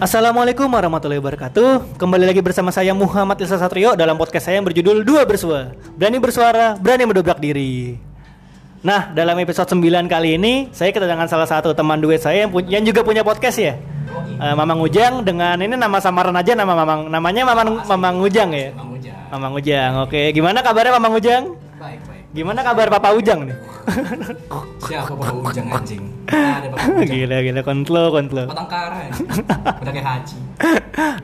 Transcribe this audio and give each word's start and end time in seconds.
Assalamualaikum 0.00 0.64
warahmatullahi 0.64 1.20
wabarakatuh 1.20 2.00
Kembali 2.00 2.24
lagi 2.24 2.40
bersama 2.40 2.72
saya 2.72 2.96
Muhammad 2.96 3.36
Ilsa 3.36 3.60
Satrio 3.60 3.92
Dalam 3.92 4.16
podcast 4.16 4.48
saya 4.48 4.56
yang 4.56 4.64
berjudul 4.64 5.04
Dua 5.04 5.28
Bersua 5.28 5.76
Berani 5.92 6.16
bersuara, 6.16 6.72
berani 6.80 7.04
mendobrak 7.04 7.36
diri 7.36 8.00
Nah, 8.80 9.12
dalam 9.12 9.36
episode 9.36 9.68
9 9.68 9.84
kali 10.08 10.40
ini 10.40 10.72
Saya 10.72 10.88
kedatangan 10.88 11.28
salah 11.28 11.44
satu 11.44 11.76
teman 11.76 12.00
duet 12.00 12.16
saya 12.16 12.48
Yang, 12.48 12.50
pu- 12.50 12.64
yang 12.72 12.80
juga 12.80 13.04
punya 13.04 13.20
podcast 13.20 13.60
ya 13.60 13.76
Eh, 14.40 14.54
Mamang 14.56 14.80
Ujang 14.80 15.20
dengan 15.20 15.60
ini 15.60 15.76
nama 15.76 16.00
samaran 16.00 16.32
aja 16.32 16.56
nama 16.56 16.72
Mamang 16.72 17.12
namanya 17.12 17.42
Mamang 17.44 17.84
Mamang 17.84 18.16
Ujang 18.24 18.50
ya. 18.50 18.72
Bang 18.72 18.90
Ujang. 18.96 19.18
Mamang 19.30 19.52
Ujang. 19.54 19.92
Oke, 20.02 20.32
gimana 20.32 20.64
kabarnya 20.64 20.96
Mamang 20.96 21.14
Ujang? 21.14 21.44
Baik, 21.76 22.00
baik. 22.08 22.24
Gimana 22.32 22.64
kabar 22.64 22.88
Papa 22.88 23.12
Ujang 23.12 23.46
nih? 23.46 23.56
Siapa 24.82 25.12
Bapak 25.12 25.44
Ujang 25.44 25.68
anjing? 25.70 26.02
Gila 27.10 27.36
gila 27.42 27.60
kontlo 27.66 28.02
kontlo. 28.14 28.42
Patangkara. 28.46 29.10
Udah 29.82 29.92
kayak 29.92 30.06
haji. 30.06 30.36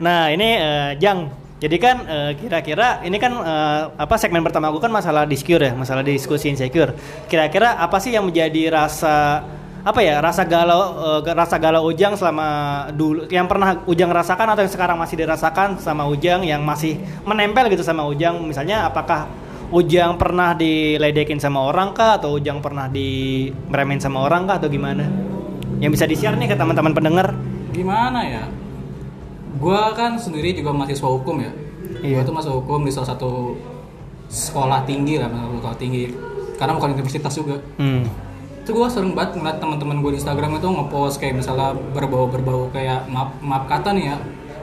Nah 0.05 0.29
ini 0.29 0.57
eh, 0.57 0.91
Jang, 0.97 1.29
jadi 1.57 1.77
kan 1.81 1.95
eh, 2.05 2.31
kira-kira 2.37 3.01
ini 3.01 3.17
kan 3.17 3.33
eh, 3.33 3.81
apa 3.97 4.15
segmen 4.21 4.45
pertama 4.45 4.69
gue 4.69 4.81
kan 4.81 4.93
masalah 4.93 5.25
discure 5.25 5.61
ya, 5.61 5.73
masalah 5.73 6.05
diskusi 6.05 6.53
insecure. 6.53 6.93
Kira-kira 7.25 7.81
apa 7.81 7.97
sih 7.97 8.13
yang 8.13 8.29
menjadi 8.29 8.73
rasa 8.73 9.41
apa 9.87 10.03
ya 10.03 10.19
rasa 10.19 10.43
galau 10.43 10.99
eh, 11.17 11.33
rasa 11.33 11.55
galau 11.57 11.87
Ujang 11.87 12.13
selama 12.19 12.47
dulu 12.93 13.25
yang 13.31 13.47
pernah 13.49 13.79
Ujang 13.87 14.11
rasakan 14.11 14.53
atau 14.53 14.61
yang 14.67 14.73
sekarang 14.73 14.97
masih 14.99 15.15
dirasakan 15.17 15.79
sama 15.81 16.03
Ujang 16.05 16.43
yang 16.43 16.61
masih 16.61 16.99
menempel 17.23 17.71
gitu 17.71 17.81
sama 17.81 18.03
Ujang 18.05 18.43
misalnya 18.43 18.83
apakah 18.83 19.25
Ujang 19.67 20.15
pernah 20.15 20.55
diledekin 20.55 21.43
sama 21.43 21.67
orang 21.67 21.91
kah 21.91 22.15
atau 22.15 22.39
Ujang 22.39 22.63
pernah 22.63 22.87
di 22.87 23.51
meremehin 23.67 23.99
sama 23.99 24.23
orang 24.23 24.47
kah 24.47 24.63
atau 24.63 24.71
gimana? 24.71 25.03
Yang 25.83 25.91
bisa 25.99 26.05
di-share 26.07 26.39
nih 26.39 26.49
ke 26.49 26.55
teman-teman 26.55 26.95
pendengar. 26.95 27.35
Gimana 27.75 28.23
ya? 28.23 28.43
Gua 29.59 29.91
kan 29.91 30.15
sendiri 30.15 30.55
juga 30.55 30.71
mahasiswa 30.71 31.05
hukum 31.05 31.43
ya. 31.43 31.51
Iya. 31.99 32.21
Gua 32.21 32.23
tuh 32.23 32.35
masuk 32.39 32.53
hukum 32.63 32.87
di 32.87 32.91
salah 32.95 33.11
satu 33.11 33.59
sekolah 34.31 34.87
tinggi 34.87 35.19
lah, 35.19 35.27
sekolah 35.27 35.77
tinggi. 35.77 36.15
Karena 36.55 36.73
bukan 36.79 36.97
universitas 36.97 37.33
juga. 37.35 37.59
Hmm. 37.75 38.07
Itu 38.63 38.71
gua 38.71 38.87
sering 38.87 39.13
banget 39.13 39.37
ngeliat 39.37 39.59
teman-teman 39.59 39.99
gue 39.99 40.11
di 40.15 40.19
Instagram 40.23 40.63
itu 40.63 40.67
ngepost 40.67 41.19
kayak 41.19 41.43
misalnya 41.43 41.75
berbau-berbau 41.91 42.71
kayak 42.71 43.05
maaf, 43.11 43.35
maaf 43.43 43.67
kata 43.67 43.91
nih 43.93 44.15
ya. 44.15 44.17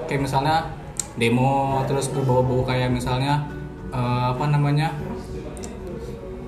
Kayak 0.09 0.33
misalnya 0.33 0.57
demo 1.21 1.85
terus 1.87 2.11
berbau-bau 2.11 2.67
kayak 2.67 2.89
misalnya 2.91 3.47
eh, 3.95 4.25
apa 4.35 4.45
namanya? 4.51 4.91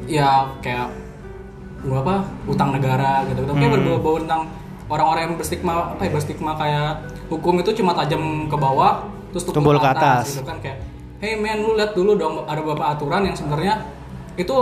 Ya 0.07 0.31
kayak 0.59 0.89
gua 1.83 1.99
apa 2.01 2.17
utang 2.47 2.71
negara 2.73 3.23
gitu 3.27 3.43
gitu 3.43 3.53
kayak 3.53 3.69
Hmm. 3.69 3.77
berbau-bau 3.79 4.17
tentang 4.19 4.43
orang-orang 4.87 5.23
yang 5.25 5.35
berstigma 5.35 5.73
apa 5.93 6.03
ya 6.03 6.11
berstigma 6.11 6.53
kayak 6.55 6.91
hukum 7.27 7.59
itu 7.59 7.71
cuma 7.75 7.93
tajam 7.93 8.23
ke 8.47 8.57
bawah 8.57 9.07
terus 9.31 9.45
Tumpul 9.45 9.77
ke 9.77 9.89
atas. 9.89 10.33
gitu 10.33 10.43
kan 10.43 10.59
kayak 10.59 10.79
hey 11.19 11.35
man 11.35 11.59
lu 11.59 11.75
lihat 11.75 11.93
dulu 11.93 12.15
dong 12.15 12.47
ada 12.47 12.59
beberapa 12.59 12.87
aturan 12.89 13.23
yang 13.23 13.35
sebenarnya 13.35 13.83
itu 14.35 14.55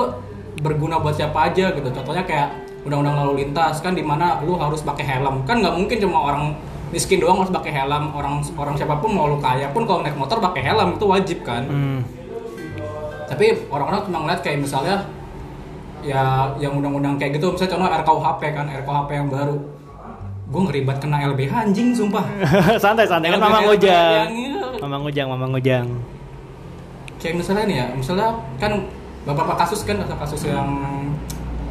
berguna 0.56 0.96
buat 0.98 1.12
siapa 1.12 1.50
aja 1.50 1.70
gitu 1.70 1.88
contohnya 1.90 2.24
kayak 2.24 2.48
undang-undang 2.82 3.16
lalu 3.16 3.32
lintas 3.42 3.80
kan 3.80 3.92
di 3.92 4.00
mana 4.00 4.40
lu 4.40 4.54
harus 4.54 4.80
pakai 4.80 5.04
helm 5.04 5.44
kan 5.44 5.58
nggak 5.58 5.72
mungkin 5.72 5.96
cuma 5.98 6.18
orang 6.22 6.44
miskin 6.88 7.18
doang 7.18 7.40
harus 7.40 7.50
pakai 7.50 7.72
helm 7.74 8.12
orang 8.12 8.38
orang 8.54 8.74
siapa 8.74 8.96
pun 8.96 9.10
mau 9.10 9.26
lu 9.26 9.38
kaya 9.38 9.66
pun 9.70 9.82
kalau 9.82 10.00
naik 10.00 10.14
motor 10.14 10.38
pakai 10.38 10.62
helm 10.62 10.94
itu 10.94 11.04
wajib 11.04 11.38
kan 11.42 11.64
Hmm. 11.64 12.00
tapi 13.24 13.66
orang-orang 13.66 14.00
cuma 14.04 14.18
ngeliat 14.20 14.40
kayak 14.40 14.60
misalnya 14.60 15.04
ya 16.04 16.22
yang 16.56 16.76
undang-undang 16.76 17.16
kayak 17.16 17.36
gitu 17.36 17.50
misalnya 17.50 17.72
contoh 17.74 17.88
RKUHP 17.90 18.42
kan 18.52 18.66
RKUHP 18.70 19.10
yang 19.10 19.28
baru. 19.28 19.56
Gue 20.44 20.60
ngeribat 20.62 20.96
kena 20.98 21.24
LBH 21.26 21.52
anjing 21.64 21.90
sumpah. 21.90 22.22
Santai 22.84 23.04
santai. 23.04 23.32
Kan 23.32 23.40
Mamang 23.40 23.64
yang 23.64 23.74
Ujang. 23.74 24.28
Mamang 24.78 25.02
Ujang, 25.04 25.26
Mamang 25.26 25.52
Ujang. 25.52 25.86
kayak 27.16 27.40
misalnya 27.40 27.64
nih 27.64 27.76
ya 27.78 27.86
misalnya 27.90 28.28
kan 28.60 28.84
beberapa 29.24 29.56
kasus 29.56 29.80
kan 29.82 29.96
kasus 29.96 30.44
yang 30.44 30.68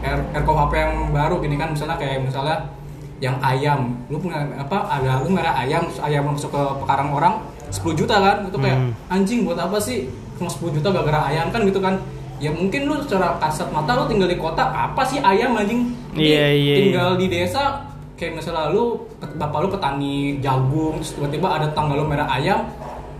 R- 0.01 0.25
RKUHP 0.35 0.73
yang 0.73 0.93
baru 1.11 1.37
gini 1.39 1.55
kan 1.55 1.71
misalnya 1.71 1.95
kayak 1.95 2.25
misalnya 2.25 2.57
yang 3.21 3.37
ayam. 3.39 3.93
Lu 4.09 4.17
punya 4.17 4.41
apa 4.57 4.83
ada 4.83 5.21
lu 5.21 5.29
merah 5.29 5.53
ayam 5.55 5.85
ayam 6.01 6.27
masuk 6.27 6.49
ke 6.49 6.61
pekarang 6.81 7.13
orang 7.13 7.33
10 7.69 7.85
juta 7.95 8.17
kan 8.17 8.37
itu 8.43 8.57
kayak 8.57 8.77
Hmm. 8.81 8.91
anjing 9.07 9.45
buat 9.45 9.55
apa 9.55 9.77
sih? 9.77 10.09
Cuma 10.35 10.49
10 10.49 10.73
juta 10.73 10.89
gara-gara 10.89 11.29
ayam 11.29 11.53
kan 11.53 11.61
gitu 11.63 11.77
kan 11.77 12.01
ya 12.43 12.51
mungkin 12.51 12.91
lu 12.91 12.99
secara 12.99 13.39
kasat 13.39 13.71
mata 13.71 13.95
lu 13.95 14.03
tinggal 14.11 14.27
di 14.27 14.35
kota 14.35 14.67
apa 14.67 14.99
sih 15.07 15.23
ayam 15.23 15.55
anjing? 15.55 15.95
Iya, 16.11 16.51
iya, 16.51 16.75
tinggal 16.75 17.09
di 17.15 17.31
desa 17.31 17.87
kayak 18.19 18.35
misalnya 18.35 18.67
lu 18.67 18.99
bapak 19.39 19.59
lu 19.63 19.67
petani 19.71 20.43
jagung 20.43 20.99
terus 20.99 21.15
tiba-tiba 21.15 21.47
ada 21.49 21.71
tanggal 21.71 22.03
lu 22.03 22.05
merah 22.05 22.27
ayam 22.27 22.67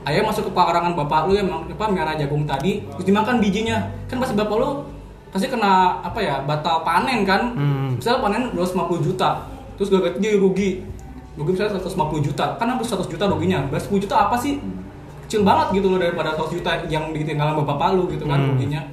ayam 0.04 0.28
masuk 0.28 0.48
ke 0.48 0.52
pekarangan 0.52 0.92
bapak 0.94 1.32
lu 1.32 1.40
yang 1.40 1.48
apa 1.48 1.86
merah 1.88 2.20
jagung 2.20 2.44
tadi 2.44 2.84
terus 2.84 3.08
dimakan 3.08 3.40
bijinya. 3.40 3.88
Kan 4.12 4.20
pasti 4.20 4.36
bapak 4.36 4.56
lu 4.60 4.70
pasti 5.32 5.48
kena 5.48 6.04
apa 6.04 6.20
ya 6.20 6.44
batal 6.44 6.84
panen 6.84 7.24
kan? 7.24 7.56
Hmm. 7.56 7.90
misalnya 7.98 8.20
panen 8.20 8.44
250 8.52 9.08
juta 9.08 9.48
terus 9.80 9.88
gak 9.88 10.20
dia 10.20 10.36
rugi. 10.36 10.84
Rugi 11.40 11.50
misalnya 11.56 11.80
150 11.80 12.20
juta 12.22 12.46
kan 12.60 12.68
hampir 12.68 12.86
100 12.86 13.08
juta 13.08 13.24
ruginya. 13.26 13.64
Berarti 13.72 13.88
10 13.88 14.04
juta 14.04 14.16
apa 14.28 14.36
sih? 14.36 14.60
Kecil 15.26 15.42
banget 15.42 15.80
gitu 15.82 15.88
loh 15.90 15.98
daripada 15.98 16.36
100 16.36 16.60
juta 16.60 16.72
yang 16.92 17.10
ditinggal 17.10 17.56
sama 17.56 17.64
bapak 17.64 17.96
lu 17.96 18.06
gitu 18.12 18.28
kan 18.28 18.38
Hmm. 18.38 18.54
ruginya 18.54 18.84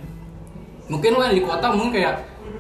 mungkin 0.91 1.11
lo 1.15 1.23
yang 1.23 1.37
di 1.39 1.45
kota 1.47 1.67
mungkin 1.71 1.95
kayak 1.95 2.15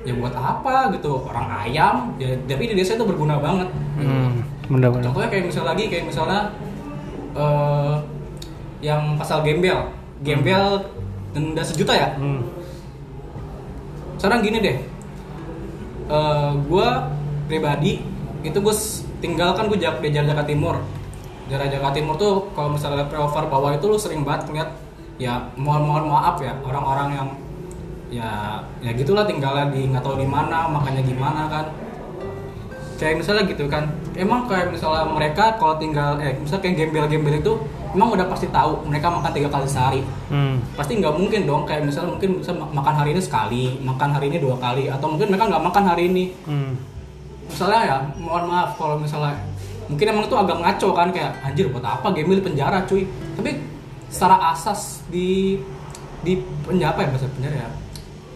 ya 0.06 0.14
buat 0.14 0.32
apa? 0.32 0.94
gitu. 0.94 1.26
Orang 1.26 1.50
ayam. 1.50 2.14
Ya 2.16 2.38
tapi 2.46 2.70
di 2.70 2.74
desa 2.78 2.94
itu 2.94 3.04
berguna 3.04 3.42
banget. 3.42 3.68
Hmm. 3.98 4.46
Benar-benar. 4.70 5.10
contohnya 5.10 5.28
kayak 5.34 5.44
misal 5.50 5.66
lagi 5.66 5.90
kayak 5.90 6.06
misalnya 6.06 6.54
eh 7.34 7.94
yang 8.80 9.18
pasal 9.18 9.42
gembel. 9.42 9.90
Gembel 10.22 10.86
denda 11.34 11.62
sejuta 11.66 11.92
ya? 11.92 12.14
Hmm. 12.16 12.46
sekarang 14.20 14.44
gini 14.44 14.58
deh. 14.62 14.76
Eh 16.06 16.50
gue 16.70 16.88
pribadi 17.50 18.04
itu 18.46 18.56
gue 18.56 18.74
tinggal 19.20 19.52
kan 19.52 19.68
gue 19.68 19.76
di 19.76 19.84
daerah 19.84 20.32
Jakarta 20.32 20.46
Timur. 20.46 20.76
Daerah 21.50 21.66
Jakarta 21.66 21.98
Timur 21.98 22.14
tuh 22.14 22.46
kalau 22.54 22.72
misalnya 22.78 23.08
flyover 23.10 23.50
bawah 23.50 23.74
itu 23.74 23.84
lu 23.90 23.98
sering 23.98 24.22
banget 24.22 24.48
ngeliat 24.48 24.70
ya 25.20 25.52
mohon 25.60 25.84
mohon 25.84 26.04
maaf 26.08 26.40
ya 26.40 26.56
orang-orang 26.64 27.08
yang 27.12 27.28
ya 28.10 28.58
ya 28.82 28.90
gitulah 28.92 29.24
tinggalnya 29.24 29.70
di 29.70 29.86
nggak 29.88 30.02
tahu 30.02 30.18
di 30.18 30.26
mana 30.26 30.66
makanya 30.68 31.02
gimana 31.02 31.46
kan. 31.46 31.66
Kayak 33.00 33.24
misalnya 33.24 33.42
gitu 33.48 33.64
kan. 33.70 33.88
Emang 34.12 34.44
kayak 34.44 34.74
misalnya 34.74 35.08
mereka 35.08 35.56
kalau 35.56 35.80
tinggal 35.80 36.20
eh 36.20 36.36
misalnya 36.36 36.68
kayak 36.68 36.76
gembel-gembel 36.84 37.40
itu 37.40 37.52
emang 37.90 38.12
udah 38.14 38.26
pasti 38.30 38.46
tahu 38.54 38.86
mereka 38.86 39.10
makan 39.10 39.32
tiga 39.34 39.48
kali 39.50 39.66
sehari. 39.66 40.02
Hmm. 40.30 40.62
pasti 40.78 41.00
nggak 41.02 41.10
mungkin 41.10 41.42
dong 41.42 41.66
kayak 41.66 41.82
misalnya 41.82 42.14
mungkin 42.14 42.38
bisa 42.38 42.54
ma- 42.54 42.70
makan 42.70 42.94
hari 43.02 43.10
ini 43.18 43.22
sekali 43.22 43.82
makan 43.82 44.14
hari 44.14 44.30
ini 44.30 44.38
dua 44.38 44.54
kali 44.62 44.86
atau 44.86 45.10
mungkin 45.10 45.26
mereka 45.26 45.50
nggak 45.50 45.64
makan 45.64 45.84
hari 45.90 46.02
ini. 46.06 46.24
Hmm. 46.46 46.76
misalnya 47.50 47.80
ya 47.82 47.96
mohon 48.14 48.46
maaf 48.46 48.78
kalau 48.78 48.94
misalnya 48.94 49.34
mungkin 49.90 50.06
emang 50.06 50.22
itu 50.22 50.36
agak 50.38 50.58
ngaco 50.62 50.88
kan 50.94 51.08
kayak 51.10 51.32
anjir 51.42 51.66
buat 51.66 51.82
apa 51.82 52.14
gembel 52.14 52.38
di 52.38 52.44
penjara 52.46 52.78
cuy? 52.86 53.02
Tapi 53.34 53.50
secara 54.06 54.54
asas 54.54 55.02
di 55.10 55.58
di 56.22 56.38
penjara 56.62 56.94
apa 56.94 57.00
ya 57.02 57.08
bahasa 57.10 57.26
penjara 57.32 57.56
ya 57.66 57.68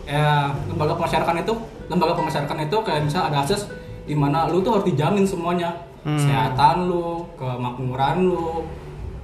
ya 0.04 0.52
lembaga 0.68 0.94
pemasyarakatan 0.96 1.42
itu 1.42 1.54
lembaga 1.88 2.12
pemasyarakatan 2.14 2.68
itu 2.68 2.76
kayak 2.80 3.00
misalnya 3.04 3.26
ada 3.32 3.38
asas 3.42 3.68
di 4.04 4.12
mana 4.12 4.48
lu 4.48 4.60
tuh 4.60 4.76
harus 4.76 4.86
dijamin 4.86 5.24
semuanya 5.24 5.72
Hmm. 6.04 6.20
kesehatan 6.20 6.92
lu 6.92 7.24
kemakmuran 7.40 8.28
lu 8.28 8.68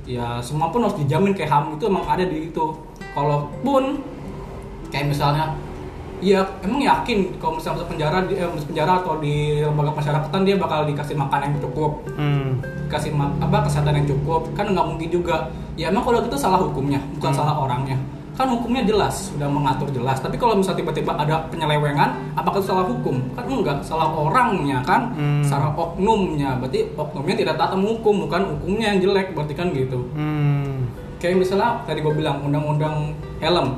ya 0.08 0.40
semua 0.40 0.72
pun 0.72 0.80
harus 0.80 0.96
dijamin 0.96 1.36
kayak 1.36 1.52
ham 1.52 1.76
itu 1.76 1.84
emang 1.84 2.08
ada 2.08 2.24
di 2.24 2.48
itu 2.48 2.66
kalaupun 3.12 4.00
kayak 4.88 5.12
misalnya 5.12 5.52
Iya, 6.20 6.44
emang 6.60 6.84
yakin 6.84 7.40
kalau 7.40 7.56
misalnya 7.56 7.80
masuk 7.80 7.96
penjara, 7.96 8.28
di, 8.28 8.36
eh, 8.36 8.44
masuk 8.44 8.76
penjara 8.76 9.00
atau 9.00 9.16
di 9.24 9.64
lembaga 9.64 9.88
masyarakatan 9.96 10.44
dia 10.44 10.60
bakal 10.60 10.84
dikasih 10.84 11.16
makan 11.16 11.48
yang 11.48 11.54
cukup, 11.64 12.04
Hmm. 12.12 12.60
kasih 12.92 13.16
apa 13.16 13.64
kesehatan 13.64 14.04
yang 14.04 14.04
cukup, 14.04 14.44
kan 14.52 14.68
nggak 14.68 14.84
mungkin 14.84 15.08
juga. 15.08 15.48
Ya 15.80 15.88
emang 15.88 16.04
kalau 16.04 16.20
gitu 16.20 16.36
salah 16.36 16.60
hukumnya, 16.60 17.00
bukan 17.16 17.32
Hmm. 17.32 17.40
salah 17.40 17.56
orangnya. 17.56 17.96
Kan 18.40 18.48
hukumnya 18.56 18.80
jelas, 18.88 19.36
sudah 19.36 19.52
mengatur 19.52 19.92
jelas. 19.92 20.16
Tapi 20.16 20.40
kalau 20.40 20.56
misalnya 20.56 20.80
tiba-tiba 20.80 21.12
ada 21.12 21.44
penyelewengan, 21.52 22.32
apakah 22.32 22.64
itu 22.64 22.72
salah 22.72 22.88
hukum? 22.88 23.20
Kan 23.36 23.44
enggak, 23.44 23.84
salah 23.84 24.08
orangnya 24.08 24.80
kan, 24.80 25.12
Hmm. 25.12 25.44
salah 25.44 25.76
oknumnya. 25.76 26.56
Berarti 26.56 26.88
oknumnya 26.96 27.36
tidak 27.36 27.60
taat 27.60 27.76
hukum, 27.76 28.24
bukan 28.24 28.56
hukumnya 28.56 28.96
yang 28.96 29.04
jelek. 29.04 29.36
Berarti 29.36 29.52
kan 29.52 29.68
gitu. 29.76 30.08
Hmm. 30.16 30.88
Kayak 31.20 31.36
misalnya 31.36 31.84
tadi 31.84 32.00
gue 32.00 32.14
bilang 32.16 32.40
undang-undang 32.40 33.12
helm. 33.44 33.76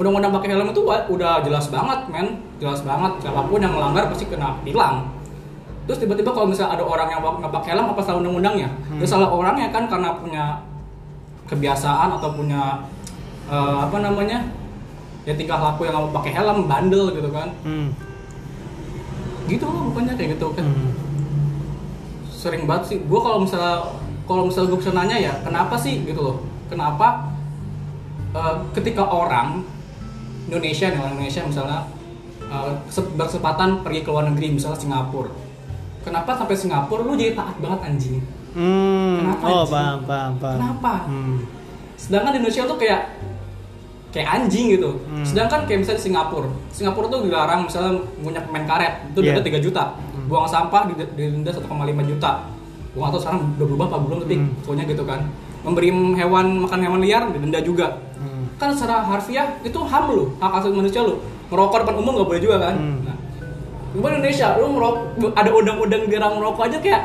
Undang-undang 0.00 0.32
pakai 0.32 0.56
helm 0.56 0.72
itu 0.72 0.80
udah 0.88 1.44
jelas 1.44 1.68
banget, 1.68 2.08
men. 2.08 2.40
Jelas 2.56 2.80
banget. 2.80 3.20
Siapa 3.20 3.44
pun 3.44 3.60
yang 3.60 3.76
melanggar 3.76 4.08
pasti 4.08 4.24
kena 4.24 4.56
tilang. 4.64 5.12
Terus 5.84 6.00
tiba-tiba 6.00 6.32
kalau 6.32 6.48
misalnya 6.48 6.80
ada 6.80 6.84
orang 6.88 7.12
yang 7.12 7.20
nggak 7.20 7.52
pakai 7.52 7.76
helm, 7.76 7.92
apa 7.92 8.00
salah 8.00 8.24
undang-undangnya? 8.24 8.72
Ya 8.96 9.04
salah 9.04 9.28
orangnya 9.28 9.68
kan 9.68 9.92
karena 9.92 10.16
punya 10.16 10.64
kebiasaan 11.52 12.16
atau 12.16 12.32
punya 12.32 12.80
eh, 13.46 13.76
apa 13.80 13.96
namanya? 13.98 14.38
Ya 15.24 15.32
tingkah 15.32 15.56
laku 15.56 15.84
yang 15.84 15.96
mau 15.96 16.12
pakai 16.12 16.32
helm, 16.32 16.64
bandel 16.64 17.10
gitu 17.10 17.28
kan. 17.28 17.48
Hmm. 17.62 17.88
Gitu 19.44 19.62
loh 19.62 19.88
pokoknya 19.88 20.14
kayak 20.14 20.36
gitu 20.36 20.46
kan. 20.52 20.64
Hmm. 20.64 20.92
Sering 22.28 22.64
banget 22.64 22.84
sih. 22.86 22.98
Gue 23.00 23.18
kalau 23.18 23.40
misalnya 23.40 23.80
kalau 24.24 24.48
misalnya 24.48 24.68
gue 24.70 24.80
bisa 24.80 24.92
nanya 24.92 25.16
ya 25.18 25.32
kenapa 25.40 25.76
sih 25.76 26.00
gitu 26.00 26.16
loh 26.18 26.36
kenapa 26.66 27.28
eh, 28.32 28.56
ketika 28.72 29.04
orang 29.04 29.60
Indonesia 30.44 30.88
nih 30.88 30.96
orang 30.96 31.12
Indonesia 31.14 31.44
misalnya 31.44 31.80
se- 32.88 33.12
berkesempatan 33.12 33.84
pergi 33.84 34.00
ke 34.00 34.08
luar 34.08 34.24
negeri 34.26 34.56
misalnya 34.56 34.80
Singapura 34.80 35.28
kenapa 36.00 36.32
sampai 36.34 36.56
Singapura 36.56 37.04
lu 37.04 37.12
jadi 37.14 37.32
taat 37.32 37.56
banget 37.58 37.80
anjing 37.82 38.18
Hmm. 38.54 39.18
Kenapa, 39.18 39.44
oh, 39.44 39.52
anjing? 39.58 39.72
paham, 39.72 39.98
paham, 40.06 40.32
paham. 40.38 40.56
kenapa 40.56 40.94
Hmm. 41.04 41.36
sedangkan 41.94 42.30
di 42.30 42.38
Indonesia 42.40 42.62
tuh 42.64 42.78
kayak 42.78 43.00
kayak 44.14 44.28
anjing 44.30 44.78
gitu 44.78 44.94
Hmm. 45.10 45.26
sedangkan 45.26 45.66
kayak 45.66 45.82
misalnya 45.82 45.98
di 45.98 46.04
Singapura 46.06 46.48
Singapura 46.70 47.06
tuh 47.10 47.20
dilarang 47.22 47.66
misalnya 47.66 47.92
punya 48.16 48.40
pemain 48.40 48.62
karet 48.64 48.92
itu 49.10 49.18
Iya. 49.18 49.34
denda 49.34 49.42
3 49.42 49.58
juta 49.58 49.82
buang 50.24 50.46
sampah 50.46 50.86
di 50.86 50.94
denda 51.18 51.50
1,5 51.50 51.66
juta 52.06 52.30
gua 52.94 53.10
tahu 53.10 53.18
sekarang 53.18 53.58
udah 53.58 53.66
berubah 53.66 53.86
apa 53.90 53.98
belum 54.00 54.18
tapi 54.22 54.34
Hmm. 54.38 54.54
pokoknya 54.62 54.84
gitu 54.86 55.02
kan 55.02 55.20
memberi 55.60 55.88
hewan 56.14 56.46
makan 56.62 56.78
hewan 56.80 57.00
liar 57.02 57.22
denda 57.26 57.58
juga 57.58 57.98
Hmm. 58.14 58.46
kan 58.54 58.70
secara 58.70 59.02
harfiah 59.02 59.58
itu 59.60 59.78
ham 59.82 60.04
lu 60.08 60.30
hak 60.38 60.52
asasi 60.54 60.70
manusia 60.72 61.02
lu 61.02 61.18
merokok 61.50 61.82
depan 61.82 61.98
umum 61.98 62.14
nggak 62.14 62.28
boleh 62.30 62.40
juga 62.40 62.56
kan 62.62 62.74
Hmm. 62.78 63.02
nah, 63.02 63.16
di 63.90 63.98
Indonesia 63.98 64.54
lu 64.56 64.66
merokok 64.70 65.02
ada 65.34 65.50
undang-undang 65.50 66.02
dilarang 66.06 66.38
merokok 66.38 66.62
aja 66.64 66.78
kayak 66.78 67.02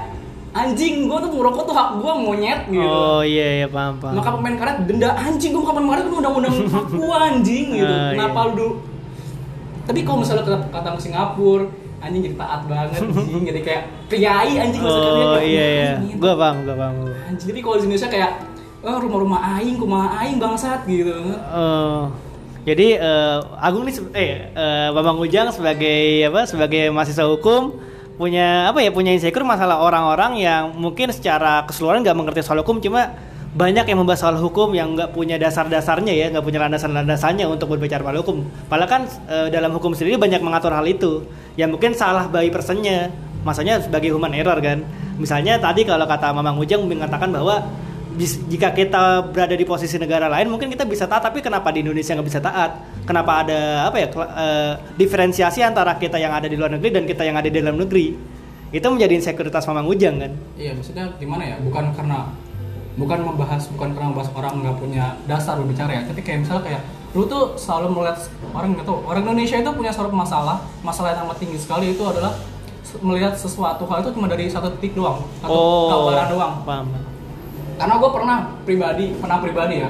anjing 0.61 1.05
gua 1.05 1.19
tuh 1.19 1.31
merokok 1.31 1.63
tuh 1.63 1.73
hak 1.73 1.89
gua 1.97 2.13
monyet 2.13 2.59
gitu 2.65 2.81
Oh 2.81 3.21
iya 3.21 3.47
iya 3.57 3.67
paham 3.67 3.95
paham. 3.97 4.15
maka 4.15 4.29
pemain 4.31 4.55
karet 4.55 4.77
denda 4.83 5.09
anjing 5.11 5.49
gue 5.49 5.61
pemain 5.61 5.87
karet 5.89 6.03
kan 6.03 6.13
undang-undang 6.15 6.53
hak 6.75 6.87
gua 6.91 7.17
anjing 7.27 7.65
gitu 7.71 7.87
Ah, 7.89 8.11
kenapa 8.11 8.39
iya. 8.39 8.45
lu 8.45 8.53
dulu 8.53 8.69
tapi 9.83 9.99
kalau 10.01 10.17
misalnya 10.19 10.43
kata, 10.43 10.57
kata 10.69 10.87
ke 10.91 11.01
Singapura 11.01 11.65
anjing 11.99 12.21
jadi 12.23 12.35
taat 12.35 12.61
banget 12.63 12.89
anjing 13.01 13.41
jadi 13.43 13.59
kayak 13.61 13.83
priai 14.07 14.53
anjing 14.57 14.81
Oh 14.81 15.37
iya 15.37 15.65
iya. 15.67 15.91
Gua 16.15 16.33
paham, 16.33 16.63
gua 16.63 16.75
paham. 16.77 16.93
anjing 17.25 17.47
jadi 17.47 17.59
kalau 17.59 17.75
di 17.75 17.83
Indonesia 17.85 18.07
kayak 18.07 18.31
oh, 18.79 18.97
rumah-rumah 18.97 19.39
aing 19.55 19.75
rumah 19.75 20.03
aing 20.17 20.37
bangsat 20.37 20.85
gitu 20.85 21.11
Oh. 21.49 22.07
Jadi 22.59 22.93
eh, 22.93 23.37
Agung 23.57 23.81
nih 23.81 23.95
eh 24.13 24.31
eh, 24.51 24.87
Bambang 24.91 25.17
Ujang 25.17 25.49
sebagai 25.49 25.99
apa? 26.23 26.43
Sebagai 26.43 26.91
mahasiswa 26.91 27.25
hukum 27.25 27.73
punya 28.19 28.67
apa 28.67 28.83
ya? 28.83 28.91
Punya 28.91 29.15
insecure 29.15 29.47
masalah 29.47 29.79
orang-orang 29.79 30.43
yang 30.43 30.75
mungkin 30.75 31.15
secara 31.15 31.63
keseluruhan 31.63 32.03
nggak 32.03 32.17
mengerti 32.19 32.43
soal 32.43 32.59
hukum 32.59 32.83
cuma 32.83 33.15
banyak 33.49 33.87
yang 33.89 33.97
membahas 34.03 34.21
soal 34.27 34.37
hukum 34.37 34.75
yang 34.75 34.93
nggak 34.93 35.15
punya 35.15 35.39
dasar-dasarnya 35.39 36.13
ya, 36.13 36.25
nggak 36.29 36.43
punya 36.43 36.59
landasan-landasannya 36.67 37.47
untuk 37.47 37.71
berbicara 37.71 38.03
soal 38.03 38.19
hukum. 38.19 38.37
Padahal 38.67 38.89
kan 38.91 39.01
eh, 39.31 39.47
dalam 39.49 39.71
hukum 39.71 39.95
sendiri 39.95 40.19
banyak 40.19 40.43
mengatur 40.43 40.75
hal 40.75 40.83
itu. 40.85 41.23
Ya 41.55 41.65
mungkin 41.65 41.95
salah 41.95 42.27
by 42.27 42.51
personnya, 42.51 43.09
masanya 43.47 43.79
sebagai 43.79 44.11
human 44.11 44.35
error 44.35 44.59
kan. 44.59 44.83
Misalnya 45.15 45.57
tadi 45.57 45.87
kalau 45.87 46.03
kata 46.03 46.35
Mamang 46.35 46.59
Ujang 46.59 46.85
mengatakan 46.85 47.31
bahwa 47.31 47.65
jika 48.25 48.75
kita 48.75 49.31
berada 49.31 49.55
di 49.55 49.63
posisi 49.63 49.95
negara 49.95 50.27
lain 50.27 50.51
mungkin 50.51 50.67
kita 50.67 50.83
bisa 50.83 51.07
taat 51.07 51.23
tapi 51.23 51.39
kenapa 51.39 51.71
di 51.71 51.79
Indonesia 51.85 52.11
nggak 52.11 52.27
bisa 52.27 52.41
taat? 52.43 52.71
Kenapa 53.07 53.45
ada 53.45 53.87
apa 53.87 53.97
ya 54.01 54.07
eh, 54.11 54.73
diferensiasi 54.99 55.63
antara 55.63 55.95
kita 55.95 56.19
yang 56.19 56.35
ada 56.35 56.51
di 56.51 56.59
luar 56.59 56.75
negeri 56.75 56.99
dan 56.99 57.03
kita 57.07 57.23
yang 57.23 57.39
ada 57.39 57.47
di 57.47 57.55
dalam 57.55 57.79
negeri? 57.79 58.17
Itu 58.69 58.85
menjadi 58.91 59.17
insekuritas 59.17 59.65
Mamang 59.71 59.87
Ujang 59.87 60.19
kan? 60.19 60.31
Iya 60.59 60.75
maksudnya 60.75 61.09
gimana 61.15 61.43
ya? 61.47 61.55
Bukan 61.63 61.95
karena 61.95 62.29
bukan 62.99 63.19
membahas 63.23 63.63
bukan 63.71 63.95
karena 63.95 64.07
membahas 64.11 64.29
orang 64.35 64.53
nggak 64.61 64.75
punya 64.77 65.05
dasar 65.25 65.55
berbicara 65.55 65.91
ya. 65.95 66.01
Tapi 66.03 66.19
kayak 66.19 66.43
misalnya 66.43 66.63
kayak 66.67 66.81
lu 67.15 67.25
tuh 67.25 67.57
selalu 67.57 67.97
melihat 67.97 68.19
orang 68.53 68.77
tahu. 68.83 69.01
Orang 69.07 69.23
Indonesia 69.25 69.57
itu 69.57 69.71
punya 69.73 69.89
suatu 69.95 70.11
masalah 70.11 70.61
masalah 70.85 71.15
yang 71.15 71.25
amat 71.25 71.37
tinggi 71.41 71.57
sekali 71.57 71.95
itu 71.95 72.03
adalah 72.05 72.35
melihat 73.05 73.37
sesuatu 73.37 73.85
hal 73.85 74.01
itu 74.01 74.09
cuma 74.17 74.25
dari 74.25 74.49
satu 74.49 74.73
titik 74.77 74.97
doang 74.97 75.21
satu 75.45 75.53
gambaran 75.93 76.27
doang. 76.33 76.53
paham 76.65 76.85
karena 77.79 77.95
gue 77.95 78.09
pernah 78.11 78.37
pribadi 78.67 79.05
pernah 79.15 79.37
pribadi 79.39 79.75
ya. 79.79 79.89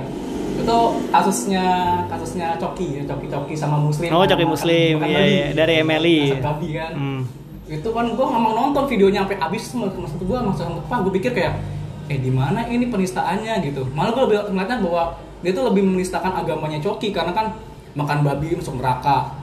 Itu 0.61 0.77
kasusnya 1.09 1.65
kasusnya 2.05 2.53
Coki 2.61 3.01
ya 3.01 3.03
Coki 3.09 3.25
Coki 3.25 3.53
sama 3.57 3.81
Muslim. 3.81 4.13
Oh 4.13 4.21
Coki 4.21 4.45
Muslim. 4.45 5.01
Iya, 5.01 5.21
iya. 5.25 5.45
dari 5.57 5.81
Emily 5.81 6.37
babi 6.37 6.77
kan. 6.77 6.93
Hmm. 6.93 7.21
itu 7.69 7.85
kan 7.93 8.01
gue 8.17 8.25
mau 8.25 8.49
nonton 8.49 8.89
videonya 8.89 9.29
sampai 9.29 9.37
habis 9.37 9.69
maksud 9.77 10.25
gue 10.25 10.37
maksud 10.41 10.65
apa 10.89 11.05
gue 11.05 11.13
pikir 11.21 11.37
kayak 11.37 11.53
eh 12.09 12.17
di 12.17 12.33
mana 12.33 12.65
ini 12.69 12.89
penistaannya? 12.89 13.61
Gitu. 13.61 13.85
Malah 13.93 14.13
gue 14.13 14.23
lebih 14.25 14.37
ngeliatnya 14.53 14.77
bahwa 14.81 15.03
dia 15.45 15.51
tuh 15.53 15.65
lebih 15.69 15.85
menistakan 15.85 16.33
agamanya 16.33 16.81
Coki 16.81 17.13
karena 17.13 17.33
kan 17.33 17.53
makan 17.93 18.25
babi 18.25 18.57
masuk 18.57 18.77
neraka. 18.77 19.37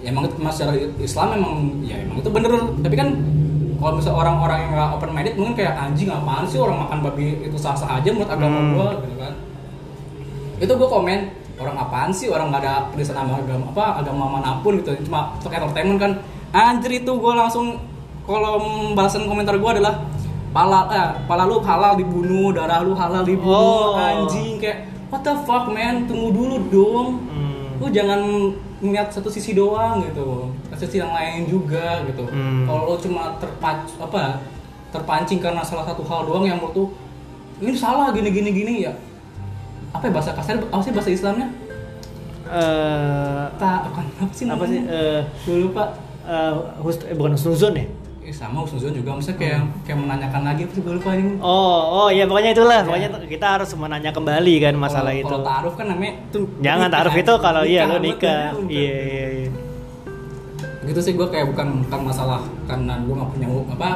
Ya 0.00 0.08
emang 0.08 0.24
itu 0.24 0.40
mas 0.40 0.56
secara 0.56 0.72
Islam 0.80 1.28
emang 1.36 1.54
ya 1.84 2.00
emang 2.00 2.24
itu 2.24 2.32
bener. 2.32 2.52
Tapi 2.80 2.94
kan 2.96 3.08
kalau 3.80 3.96
misalnya 3.96 4.18
orang-orang 4.20 4.58
yang 4.60 4.70
nggak 4.76 4.90
open 4.92 5.10
minded 5.10 5.34
mungkin 5.40 5.54
kayak 5.56 5.74
anjing 5.74 6.12
apaan 6.12 6.44
sih 6.44 6.60
orang 6.60 6.84
makan 6.84 6.98
babi 7.00 7.26
itu 7.40 7.56
sah-sah 7.56 7.96
aja 7.96 8.08
menurut 8.12 8.28
agama 8.28 8.58
Hmm. 8.60 8.72
gue 8.76 8.88
gitu 9.00 9.14
kan. 9.16 9.32
Itu 10.60 10.72
gue 10.76 10.88
komen 10.88 11.20
orang 11.56 11.76
apaan 11.80 12.10
sih? 12.12 12.28
Orang 12.28 12.52
nggak 12.52 12.60
ada 12.60 12.74
penistaan 12.92 13.24
sama 13.24 13.40
agama 13.40 13.72
apa 13.72 14.04
agama 14.04 14.24
mana 14.36 14.60
pun 14.60 14.76
gitu. 14.76 14.92
Cuma 15.08 15.32
untuk 15.40 15.48
entertainment 15.48 15.96
kan. 15.96 16.12
Anjir 16.52 17.00
itu 17.00 17.08
gue 17.08 17.32
langsung 17.32 17.80
kolom 18.28 18.92
balasan 18.92 19.24
komentar 19.24 19.56
gue 19.56 19.70
adalah 19.80 20.04
pala 20.52 20.80
eh, 20.92 21.10
pala 21.24 21.48
lu 21.48 21.62
halal 21.62 21.96
dibunuh 21.96 22.52
darah 22.52 22.84
lu 22.84 22.92
halal 22.92 23.24
dibunuh. 23.24 23.96
Oh. 23.96 23.96
anjing 23.96 24.60
kayak 24.60 24.92
what 25.08 25.24
the 25.24 25.32
fuck 25.48 25.72
man? 25.72 26.04
Tunggu 26.04 26.28
dulu 26.30 26.56
dong. 26.68 27.08
Hmm. 27.32 27.80
lu 27.80 27.88
jangan 27.88 28.20
ngeliat 28.80 29.08
satu 29.08 29.28
sisi 29.28 29.52
doang 29.52 30.00
gitu. 30.02 30.48
Sisi 30.74 30.96
yang 30.96 31.12
lain 31.12 31.44
juga 31.46 32.00
gitu. 32.04 32.24
Hmm. 32.24 32.64
kalau 32.64 32.90
lu 32.90 32.96
cuma 32.96 33.36
terpac 33.36 33.84
apa 33.96 34.40
terpancing 34.90 35.38
karena 35.38 35.60
salah 35.60 35.84
satu 35.84 36.02
hal 36.02 36.24
doang 36.24 36.42
yang 36.42 36.56
menurut 36.56 36.74
lu 36.74 36.84
ini 37.60 37.76
salah 37.76 38.08
gini 38.10 38.28
gini 38.28 38.50
gini 38.50 38.74
ya. 38.84 38.92
Apa 39.90 40.06
ya 40.06 40.12
bahasa 40.12 40.32
kasar 40.32 40.56
apa 40.56 40.80
sih 40.80 40.90
bahasa 40.90 41.10
Islamnya? 41.10 41.48
Eh, 42.50 43.42
tak 43.56 43.86
bukan 43.86 44.06
apa 44.18 44.32
sih 44.32 44.44
apa 44.48 44.64
sih 44.66 44.80
namanya? 44.82 44.82
eh 44.90 45.20
Gua 45.44 45.56
lupa. 45.60 45.84
eh, 46.26 46.52
hus- 46.80 47.04
eh, 47.04 47.14
bukan 47.14 47.32
husnuzon 47.34 47.74
ya 47.74 47.86
sama 48.30 48.60
Husnuzon 48.60 48.92
juga 48.92 49.12
misalnya 49.12 49.38
kayak 49.38 49.60
kayak 49.82 49.98
menanyakan 49.98 50.42
lagi 50.44 50.60
apa 50.62 50.72
sih 50.72 50.82
gue 50.82 50.94
lupa 50.94 51.10
ini 51.12 51.32
Oh, 51.38 51.78
oh 51.96 52.08
iya 52.08 52.24
pokoknya 52.24 52.50
itulah. 52.52 52.78
Ya. 52.78 52.86
Pokoknya 52.86 53.08
kita 53.26 53.46
harus 53.50 53.70
menanya 53.74 54.10
kembali 54.10 54.54
kan 54.58 54.74
masalah 54.74 55.10
Kalau- 55.10 55.20
itu. 55.20 55.28
kalau 55.30 55.44
taaruf 55.44 55.74
kan 55.74 55.86
namanya 55.86 56.12
tuh 56.28 56.44
Jangan 56.58 56.88
taruh 56.88 57.14
itu 57.14 57.34
kalau 57.38 57.62
iya 57.62 57.82
lu 57.84 57.90
betul, 57.92 58.04
nikah. 58.06 58.44
Iya 58.66 58.96
iya 59.00 59.26
iya. 59.38 59.50
gitu 60.82 60.98
sih 60.98 61.12
gue 61.12 61.22
kayak 61.24 61.46
bukan 61.46 61.84
bukan 61.84 62.00
masalah 62.02 62.40
karena 62.64 62.98
gue 62.98 63.12
nggak 63.12 63.30
punya 63.30 63.46
apa 63.70 63.88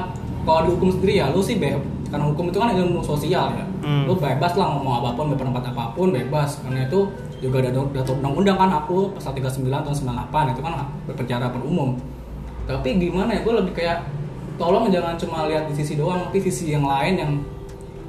kalau 0.42 0.60
di 0.62 0.70
hukum 0.70 0.88
sendiri 0.90 1.12
ya 1.16 1.32
lu 1.32 1.40
sih 1.40 1.56
be 1.56 1.74
karena 2.06 2.24
hukum 2.24 2.46
itu 2.46 2.58
kan 2.58 2.70
ilmu 2.70 3.00
sosial 3.00 3.50
ya 3.50 3.64
Hmm. 3.80 4.04
lu 4.06 4.16
bebas 4.16 4.52
lah 4.54 4.68
ngomong 4.70 4.94
apa 4.98 5.12
pun 5.12 5.28
berpendapat 5.28 5.68
apa 5.68 5.92
pun 5.92 6.08
bebas 6.08 6.56
karena 6.58 6.84
itu 6.84 7.04
juga 7.38 7.60
ada 7.60 7.68
ada 7.74 8.00
undang-undang 8.06 8.56
kan 8.56 8.70
aku 8.74 9.12
pasal 9.12 9.32
39 9.34 9.60
tahun 9.60 9.96
98 10.24 10.52
itu 10.52 10.60
kan 10.62 10.72
berbicara 11.04 11.46
per 11.48 11.60
umum 11.60 11.92
tapi 12.64 12.96
gimana 12.96 13.28
ya 13.30 13.40
gue 13.42 13.54
lebih 13.54 13.72
kayak 13.74 13.98
tolong 14.54 14.86
jangan 14.90 15.14
cuma 15.18 15.50
lihat 15.50 15.66
di 15.70 15.74
sisi 15.74 15.98
doang 15.98 16.30
tapi 16.30 16.38
sisi 16.38 16.70
yang 16.70 16.86
lain 16.86 17.14
yang 17.18 17.32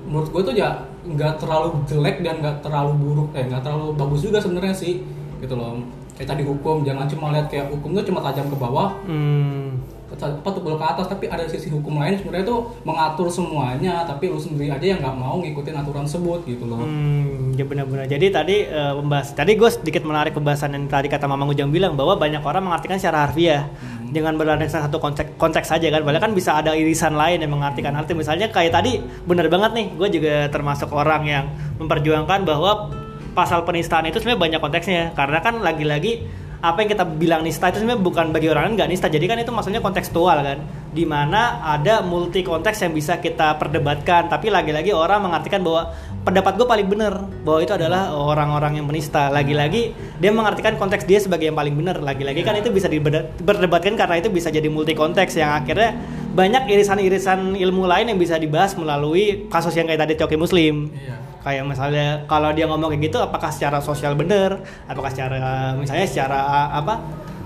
menurut 0.05 0.29
gue 0.29 0.41
tuh 0.51 0.53
ya 0.53 0.85
nggak 1.05 1.41
terlalu 1.41 1.81
jelek 1.85 2.21
dan 2.21 2.41
nggak 2.41 2.61
terlalu 2.65 2.93
buruk 2.97 3.29
eh 3.33 3.45
nggak 3.45 3.61
terlalu 3.61 3.93
bagus 3.97 4.21
juga 4.25 4.37
sebenarnya 4.41 4.73
sih 4.73 5.01
gitu 5.41 5.53
loh 5.57 5.81
kayak 6.17 6.29
tadi 6.33 6.43
hukum 6.45 6.85
jangan 6.85 7.05
cuma 7.09 7.33
lihat 7.33 7.49
kayak 7.49 7.69
hukum 7.69 7.93
tuh 7.93 8.05
cuma 8.05 8.21
tajam 8.25 8.45
ke 8.49 8.57
bawah 8.57 8.93
Hmm. 9.05 9.81
Apa 10.17 10.50
tukul 10.51 10.75
ke 10.75 10.86
atas 10.86 11.05
tapi 11.07 11.25
ada 11.27 11.43
sisi 11.45 11.67
hukum 11.67 12.00
lain 12.00 12.15
sebenarnya 12.15 12.45
tuh 12.45 12.72
mengatur 12.84 13.27
semuanya 13.27 14.03
tapi 14.03 14.27
lu 14.27 14.39
sendiri 14.39 14.72
aja 14.72 14.95
yang 14.95 15.00
nggak 15.03 15.15
mau 15.15 15.39
ngikutin 15.39 15.75
aturan 15.75 16.03
tersebut 16.07 16.39
gitu 16.45 16.63
loh 16.65 16.79
Hmm, 16.86 17.51
ya 17.57 17.65
benar-benar. 17.65 18.05
Jadi 18.05 18.27
tadi 18.29 18.55
eh, 18.63 18.93
pembahas, 18.93 19.34
tadi 19.34 19.57
gue 19.57 19.69
sedikit 19.69 20.05
menarik 20.05 20.31
pembahasan 20.31 20.75
yang 20.75 20.86
tadi 20.86 21.10
kata 21.10 21.25
Mamang 21.25 21.51
Ujang 21.51 21.74
bilang 21.74 21.98
bahwa 21.98 22.15
banyak 22.15 22.39
orang 22.39 22.63
mengartikan 22.63 23.01
secara 23.01 23.25
harfiah 23.27 23.67
Hmm. 23.75 24.13
dengan 24.13 24.38
berlandaskan 24.38 24.86
satu 24.86 25.01
konteks 25.01 25.34
konteks 25.36 25.67
saja 25.67 25.89
kan. 25.89 26.05
Padahal 26.05 26.29
kan 26.29 26.34
bisa 26.38 26.55
ada 26.55 26.77
irisan 26.77 27.17
lain 27.17 27.41
yang 27.41 27.51
mengartikan 27.51 27.91
arti. 27.98 28.13
Misalnya 28.13 28.53
kayak 28.53 28.72
tadi 28.72 29.01
benar 29.25 29.50
banget 29.50 29.72
nih, 29.74 29.88
gue 29.98 30.10
juga 30.22 30.36
termasuk 30.48 30.93
orang 30.93 31.24
yang 31.25 31.45
memperjuangkan 31.81 32.45
bahwa 32.45 32.93
pasal 33.34 33.67
penistaan 33.67 34.07
itu 34.07 34.22
sebenarnya 34.22 34.41
banyak 34.41 34.60
konteksnya 34.63 35.01
karena 35.12 35.43
kan 35.43 35.60
lagi-lagi 35.60 36.24
apa 36.65 36.81
yang 36.81 36.89
kita 36.98 37.05
bilang 37.05 37.41
nista 37.45 37.69
itu 37.69 37.86
sebenarnya 37.86 38.01
bukan 38.01 38.25
bagi 38.34 38.50
orang 38.50 38.63
lain 38.65 38.74
nggak 38.81 38.89
nista. 38.89 39.07
Jadi 39.07 39.25
kan 39.29 39.38
itu 39.38 39.53
maksudnya 39.53 39.81
kontekstual 39.86 40.41
kan. 40.41 40.57
Di 40.89 41.05
mana 41.05 41.62
ada 41.62 42.01
multi 42.01 42.41
konteks 42.41 42.81
yang 42.81 42.95
bisa 42.95 43.22
kita 43.22 43.62
perdebatkan 43.62 44.25
tapi 44.31 44.50
lagi-lagi 44.50 44.89
orang 44.95 45.29
mengartikan 45.29 45.62
bahwa 45.62 45.93
pendapat 46.25 46.57
gue 46.57 46.65
paling 46.65 46.88
benar 46.89 47.13
bahwa 47.45 47.60
itu 47.62 47.74
adalah 47.77 48.15
orang-orang 48.17 48.81
yang 48.81 48.89
menista 48.89 49.29
lagi-lagi 49.29 49.93
dia 50.17 50.31
mengartikan 50.34 50.74
konteks 50.79 51.05
dia 51.05 51.22
sebagai 51.22 51.53
yang 51.53 51.57
paling 51.57 51.77
benar. 51.77 52.01
Lagi-lagi 52.01 52.41
kan 52.41 52.57
itu 52.57 52.74
bisa 52.74 52.89
diperdebatkan 52.89 53.93
karena 53.93 54.17
itu 54.17 54.34
bisa 54.34 54.50
jadi 54.50 54.65
multi 54.65 54.98
konteks 54.98 55.38
yang 55.38 55.53
akhirnya 55.53 55.93
banyak 56.34 56.65
irisan-irisan 56.65 57.53
ilmu 57.53 57.86
lain 57.86 58.10
yang 58.10 58.19
bisa 58.19 58.41
dibahas 58.41 58.74
melalui 58.74 59.45
kasus 59.53 59.77
yang 59.77 59.86
kayak 59.86 60.01
tadi 60.07 60.13
Coki 60.17 60.36
Muslim. 60.39 60.89
Iya 60.91 61.25
kayak 61.45 61.63
misalnya 61.69 62.25
kalau 62.25 62.49
dia 62.49 62.65
ngomong 62.65 62.89
kayak 62.97 63.13
gitu 63.13 63.21
apakah 63.21 63.53
secara 63.53 63.77
sosial 63.77 64.17
bener 64.17 64.65
apakah 64.89 65.13
secara 65.13 65.77
misalnya 65.77 66.09
secara 66.09 66.39
uh, 66.41 66.69
apa 66.81 66.95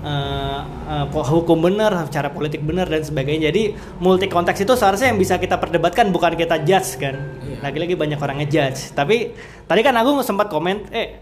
eh, 0.00 1.04
po- 1.12 1.20
hukum 1.28 1.60
benar, 1.60 1.92
cara 2.08 2.32
politik 2.32 2.64
benar 2.64 2.88
dan 2.88 3.04
sebagainya. 3.04 3.52
Jadi 3.52 3.76
multi 4.00 4.32
konteks 4.32 4.64
itu 4.64 4.72
seharusnya 4.72 5.12
yang 5.12 5.20
bisa 5.20 5.36
kita 5.36 5.60
perdebatkan 5.60 6.08
bukan 6.08 6.40
kita 6.40 6.64
judge 6.64 6.96
kan. 6.96 7.20
Iya. 7.44 7.60
Lagi-lagi 7.60 7.94
banyak 8.00 8.16
orang 8.16 8.40
ngejudge. 8.40 8.96
Tapi 8.96 9.36
tadi 9.68 9.80
kan 9.84 9.92
Agung 10.00 10.24
sempat 10.24 10.48
komen, 10.48 10.88
eh 10.88 11.20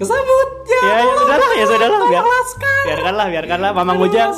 Kesambut 0.00 0.48
ya. 0.64 0.80
ya, 0.80 0.96
ya 0.96 1.04
sudahlah 1.12 1.50
ya 1.52 1.66
sudahlah 1.68 2.00
biar, 2.08 2.24
biarkanlah 2.88 3.26
biarkanlah 3.28 3.70
Mamang 3.76 3.98
Ujang. 4.00 4.32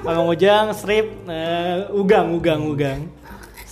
Mamang 0.00 0.26
Ujang 0.32 0.64
strip 0.72 1.12
eh, 1.28 1.92
ugang 1.92 2.32
ugang 2.32 2.64
ugang 2.64 3.00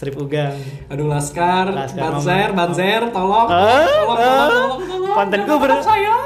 strip 0.03 0.19
ugang. 0.19 0.59
Aduh 0.91 1.07
Laskar, 1.07 1.71
Laskar, 1.71 2.11
Banzer, 2.11 2.51
Mama. 2.51 2.59
Banzer, 2.59 3.01
tolong, 3.15 3.47
Ah, 3.47 3.87
tolong, 3.87 4.19
ah, 4.19 4.27
tolong, 4.27 4.51
tolong, 4.51 4.81
tolong. 4.83 5.15
kontenku 5.15 5.55
ber 5.63 5.71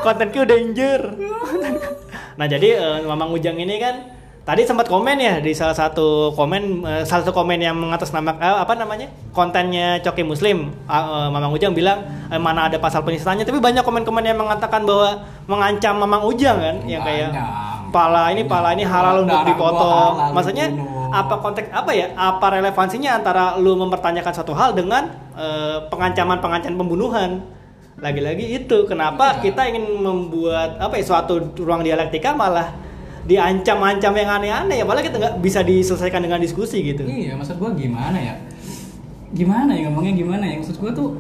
kontenku 0.01 0.41
danger. 0.49 1.01
Nah 2.41 2.45
jadi 2.45 2.69
eh, 2.77 2.99
Mamang 3.05 3.33
Ujang 3.33 3.57
ini 3.57 3.77
kan 3.77 4.13
tadi 4.45 4.65
sempat 4.65 4.89
komen 4.89 5.17
ya 5.17 5.41
di 5.41 5.53
salah 5.53 5.73
satu 5.73 6.33
komen 6.33 6.85
eh, 6.85 7.05
salah 7.05 7.25
satu 7.25 7.33
komen 7.33 7.57
yang 7.57 7.77
mengatasnamakan 7.77 8.41
eh, 8.41 8.59
apa 8.61 8.73
namanya 8.77 9.13
kontennya 9.33 10.01
Coki 10.01 10.25
Muslim. 10.25 10.73
Ah, 10.89 11.29
eh, 11.29 11.29
Mamang 11.29 11.53
Ujang 11.53 11.77
bilang 11.77 12.01
eh, 12.29 12.41
mana 12.41 12.73
ada 12.73 12.81
pasal 12.81 13.05
penistaannya 13.05 13.45
tapi 13.45 13.61
banyak 13.61 13.85
komen-komen 13.85 14.25
yang 14.25 14.41
mengatakan 14.41 14.89
bahwa 14.89 15.21
mengancam 15.45 16.01
Mamang 16.01 16.25
Ujang 16.25 16.57
kan 16.57 16.77
yang 16.89 17.05
kayak 17.05 17.29
pala 17.93 18.33
ini 18.33 18.41
pala 18.45 18.73
ini 18.73 18.89
halal 18.89 19.29
untuk 19.29 19.45
dipotong. 19.45 20.33
maksudnya. 20.33 20.96
Apa 21.11 21.35
konteks 21.39 21.69
apa 21.71 21.91
ya 21.93 22.13
apa 22.15 22.47
relevansinya 22.59 23.19
antara 23.19 23.55
lu 23.57 23.75
mempertanyakan 23.77 24.33
suatu 24.33 24.53
hal 24.53 24.73
dengan 24.73 25.11
eh, 25.35 25.79
pengancaman-pengancaman 25.89 26.77
pembunuhan 26.77 27.31
lagi-lagi 27.97 28.61
itu 28.61 28.85
kenapa 28.85 29.41
Iya. 29.41 29.51
kita 29.51 29.63
ingin 29.73 29.85
membuat 30.05 30.77
apa 30.77 31.01
ya 31.01 31.05
suatu 31.05 31.41
ruang 31.57 31.81
dialektika 31.81 32.37
malah 32.37 32.77
diancam-ancam 33.25 34.13
yang 34.15 34.31
aneh-aneh 34.39 34.77
ya 34.81 34.85
malah 34.85 35.03
kita 35.03 35.17
nggak 35.19 35.35
bisa 35.41 35.65
diselesaikan 35.65 36.23
dengan 36.23 36.39
diskusi 36.39 36.85
gitu 36.85 37.03
Iya, 37.03 37.35
maksud 37.35 37.57
gua 37.59 37.73
gimana 37.75 38.15
ya? 38.15 38.35
Gimana 39.35 39.75
ya 39.75 39.91
ngomongnya 39.91 40.15
gimana 40.15 40.45
ya? 40.47 40.55
Maksud 40.63 40.77
gua 40.79 40.93
tuh 40.95 41.19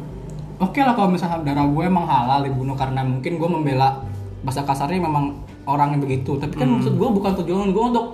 oke 0.62 0.78
lah 0.78 0.94
kalau 0.94 1.10
misalnya 1.10 1.42
darah 1.42 1.66
gue 1.66 1.82
emang 1.84 2.06
halal 2.06 2.46
dibunuh 2.46 2.78
karena 2.78 3.02
mungkin 3.02 3.36
gue 3.36 3.48
membela 3.50 4.04
bahasa 4.40 4.62
kasarnya 4.62 5.02
memang 5.02 5.34
orang 5.66 5.98
yang 5.98 6.00
begitu. 6.06 6.38
Tapi 6.38 6.54
kan 6.54 6.68
maksud 6.70 6.94
gua 6.94 7.10
bukan 7.10 7.32
tujuan 7.42 7.74
gua 7.74 7.84
untuk 7.90 8.06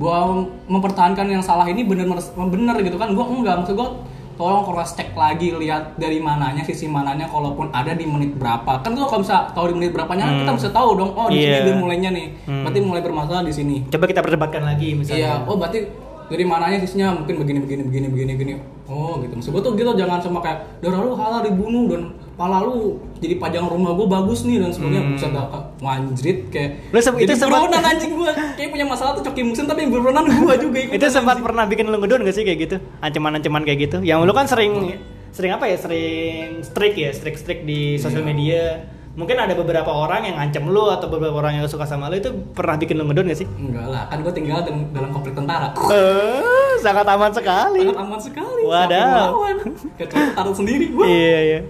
gua 0.00 0.32
mempertahankan 0.64 1.28
yang 1.28 1.44
salah 1.44 1.68
ini 1.68 1.84
bener 1.84 2.08
bener 2.08 2.76
gitu 2.80 2.96
kan. 2.96 3.12
Gua 3.12 3.28
enggak 3.28 3.60
maksud 3.60 3.76
gua 3.76 4.00
tolong 4.34 4.64
cross 4.64 4.96
check 4.96 5.12
lagi 5.12 5.52
lihat 5.52 5.94
dari 5.94 6.16
mananya 6.16 6.64
sisi 6.64 6.88
mananya 6.88 7.28
kalaupun 7.28 7.68
ada 7.70 7.92
di 7.92 8.08
menit 8.08 8.32
berapa 8.34 8.80
kan 8.80 8.88
tuh 8.90 9.04
kalau 9.04 9.20
bisa 9.20 9.52
tahu 9.52 9.68
di 9.68 9.74
menit 9.76 9.92
berapanya 9.92 10.32
kita 10.32 10.52
bisa 10.56 10.68
tahu 10.72 10.96
dong 10.96 11.12
oh 11.12 11.28
di 11.28 11.44
Iya. 11.44 11.60
sini 11.60 11.66
dia 11.68 11.76
mulainya 11.76 12.08
nih 12.08 12.26
berarti 12.64 12.78
mulai 12.80 13.04
bermasalah 13.04 13.44
di 13.44 13.52
sini 13.52 13.84
coba 13.86 14.08
kita 14.08 14.24
perdebatkan 14.24 14.64
lagi 14.64 14.86
Iya, 14.86 14.96
misalnya 14.96 15.30
oh 15.44 15.60
berarti 15.60 15.92
dari 16.32 16.44
mananya 16.46 16.80
sisinya 16.80 17.12
mungkin 17.12 17.36
begini 17.36 17.58
begini 17.60 17.82
begini 17.84 18.06
begini 18.08 18.32
begini. 18.32 18.52
Oh 18.86 19.18
gitu. 19.18 19.34
Maksud 19.34 19.50
gue 19.50 19.60
tuh 19.60 19.72
gitu 19.74 19.90
jangan 19.92 20.22
cuma 20.22 20.38
kayak 20.38 20.62
darah 20.78 21.02
lu 21.02 21.12
halal 21.12 21.42
dibunuh 21.42 21.84
dan 21.90 22.00
pala 22.40 22.64
lu 22.64 22.96
jadi 23.18 23.36
pajang 23.36 23.68
rumah 23.68 23.92
gue 23.92 24.08
bagus 24.08 24.42
nih 24.42 24.56
dan 24.58 24.72
sebagainya. 24.72 25.12
Bisa 25.12 25.28
dah 25.28 25.44
manjrit 25.78 26.48
kayak. 26.48 26.70
Hmm. 26.82 26.92
Lu 26.92 26.98
se- 26.98 27.20
itu 27.20 27.32
sempat- 27.34 27.68
anjing 27.68 28.12
gue. 28.14 28.32
Kayak 28.56 28.70
punya 28.70 28.86
masalah 28.86 29.12
tuh 29.12 29.22
coki 29.22 29.42
musim 29.42 29.64
tapi 29.64 29.84
yang 29.84 29.92
buronan 29.92 30.24
gue 30.24 30.54
juga 30.58 30.78
ikutan. 30.88 30.96
itu 30.96 31.06
sempat 31.06 31.36
anjing. 31.36 31.44
pernah 31.44 31.64
bikin 31.66 31.84
lu 31.86 31.96
ngedon 31.98 32.20
gak 32.22 32.32
sih 32.32 32.42
kayak 32.42 32.58
gitu 32.62 32.76
ancaman-ancaman 32.98 33.62
kayak 33.62 33.78
gitu 33.82 33.96
yang 34.00 34.24
lu 34.24 34.32
kan 34.32 34.46
sering 34.46 34.96
sering 35.30 35.52
apa 35.52 35.64
ya 35.64 35.76
sering 35.76 36.10
strik 36.60 36.96
ya 36.96 37.12
strik 37.12 37.36
strik 37.36 37.60
di 37.62 37.94
sosial 37.96 38.20
Iya. 38.20 38.26
media 38.26 38.62
mungkin 39.12 39.36
ada 39.36 39.52
beberapa 39.52 39.90
orang 39.90 40.22
yang 40.24 40.36
ngancam 40.36 40.64
lu 40.66 40.86
atau 40.88 41.06
beberapa 41.06 41.34
orang 41.36 41.54
yang 41.54 41.66
suka 41.66 41.82
sama 41.84 42.06
lu 42.06 42.16
itu 42.16 42.30
pernah 42.48 42.74
bikin 42.74 42.94
lu 42.94 43.04
ngedon 43.04 43.26
gak 43.26 43.36
sih 43.36 43.48
Enggak 43.52 43.84
lah, 43.84 44.02
kan 44.06 44.18
gue 44.20 44.32
tinggal 44.32 44.62
dalam, 44.62 45.10
konflik 45.10 45.34
tentara. 45.34 45.74
Eh, 45.90 46.72
sangat 46.78 47.04
aman 47.04 47.28
sekali 47.30 47.84
Sangat 47.84 47.98
aman 48.00 48.18
sekali. 48.18 48.62
Melawan? 48.64 49.56
Kecuali 49.94 50.28
taruh 50.32 50.54
sendiri 50.54 50.86
gue. 50.88 51.04
iya 51.04 51.38
iya 51.44 51.60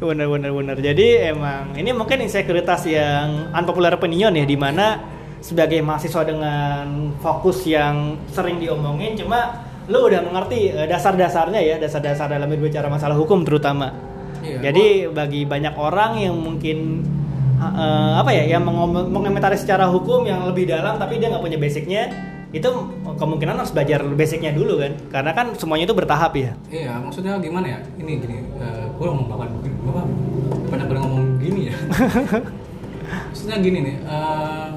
benar 0.00 0.26
benar 0.32 0.50
benar 0.56 0.76
jadi 0.80 1.36
emang 1.36 1.76
ini 1.76 1.92
mungkin 1.92 2.24
insekuritas 2.24 2.88
yang 2.88 3.52
unpopular 3.52 4.00
opinion 4.00 4.32
ya 4.32 4.48
di 4.48 4.56
mana 4.56 4.96
sebagai 5.40 5.80
mahasiswa 5.84 6.24
dengan 6.24 7.12
fokus 7.20 7.64
yang 7.68 8.16
sering 8.28 8.60
diomongin 8.60 9.16
cuma 9.16 9.68
lu 9.88 10.06
udah 10.06 10.20
mengerti 10.22 10.70
eh, 10.70 10.86
dasar-dasarnya 10.86 11.60
ya 11.60 11.76
dasar-dasar 11.80 12.30
dalam 12.30 12.46
berbicara 12.46 12.86
masalah 12.86 13.18
hukum 13.18 13.42
terutama. 13.42 13.90
Iya, 14.40 14.70
jadi 14.70 15.10
bagi 15.12 15.44
banyak 15.44 15.74
orang 15.76 16.22
yang 16.22 16.36
mungkin 16.38 17.04
eh, 17.58 18.12
apa 18.16 18.30
ya 18.30 18.56
yang 18.56 18.62
mengom- 18.62 19.10
mengomentari 19.10 19.58
secara 19.58 19.90
hukum 19.90 20.24
yang 20.24 20.46
lebih 20.46 20.70
dalam 20.70 20.96
tapi 20.96 21.18
dia 21.18 21.28
nggak 21.28 21.42
punya 21.42 21.58
basicnya 21.58 22.08
itu 22.50 22.70
kemungkinan 23.14 23.62
harus 23.62 23.70
belajar 23.70 24.02
basicnya 24.10 24.50
dulu 24.50 24.82
kan 24.82 24.92
karena 25.06 25.30
kan 25.30 25.46
semuanya 25.54 25.86
itu 25.86 25.94
bertahap 25.94 26.34
ya 26.34 26.52
Iya, 26.66 26.98
maksudnya 26.98 27.38
gimana 27.38 27.66
ya? 27.66 27.78
Ini 27.94 28.12
gini, 28.18 28.36
gue 28.98 29.06
ngomong 29.06 29.26
bapak 29.30 29.48
bapak 29.86 30.04
banyak 30.66 30.86
banget 30.90 31.02
ngomong 31.06 31.26
gini 31.38 31.60
ya. 31.70 31.74
maksudnya 33.30 33.56
gini 33.58 33.78
nih, 33.86 33.96
eh, 34.02 34.68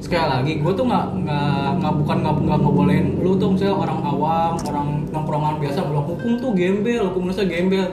sekali 0.00 0.26
lagi, 0.28 0.52
gue 0.60 0.72
tuh 0.72 0.84
nggak 0.84 1.06
nggak 1.24 1.68
nggak 1.80 1.94
bukan 2.00 2.16
nggak 2.24 2.34
nggak 2.44 2.58
ngebolehin 2.60 3.06
lu 3.20 3.30
tuh 3.36 3.48
misalnya 3.52 3.76
orang 3.76 4.00
awam, 4.04 4.52
orang 4.60 4.88
nongkrongan 5.12 5.54
biasa 5.60 5.78
bilang 5.88 6.06
hukum 6.08 6.32
tuh 6.40 6.50
gembel, 6.52 7.02
hukum 7.12 7.22
Indonesia 7.28 7.44
gembel, 7.48 7.86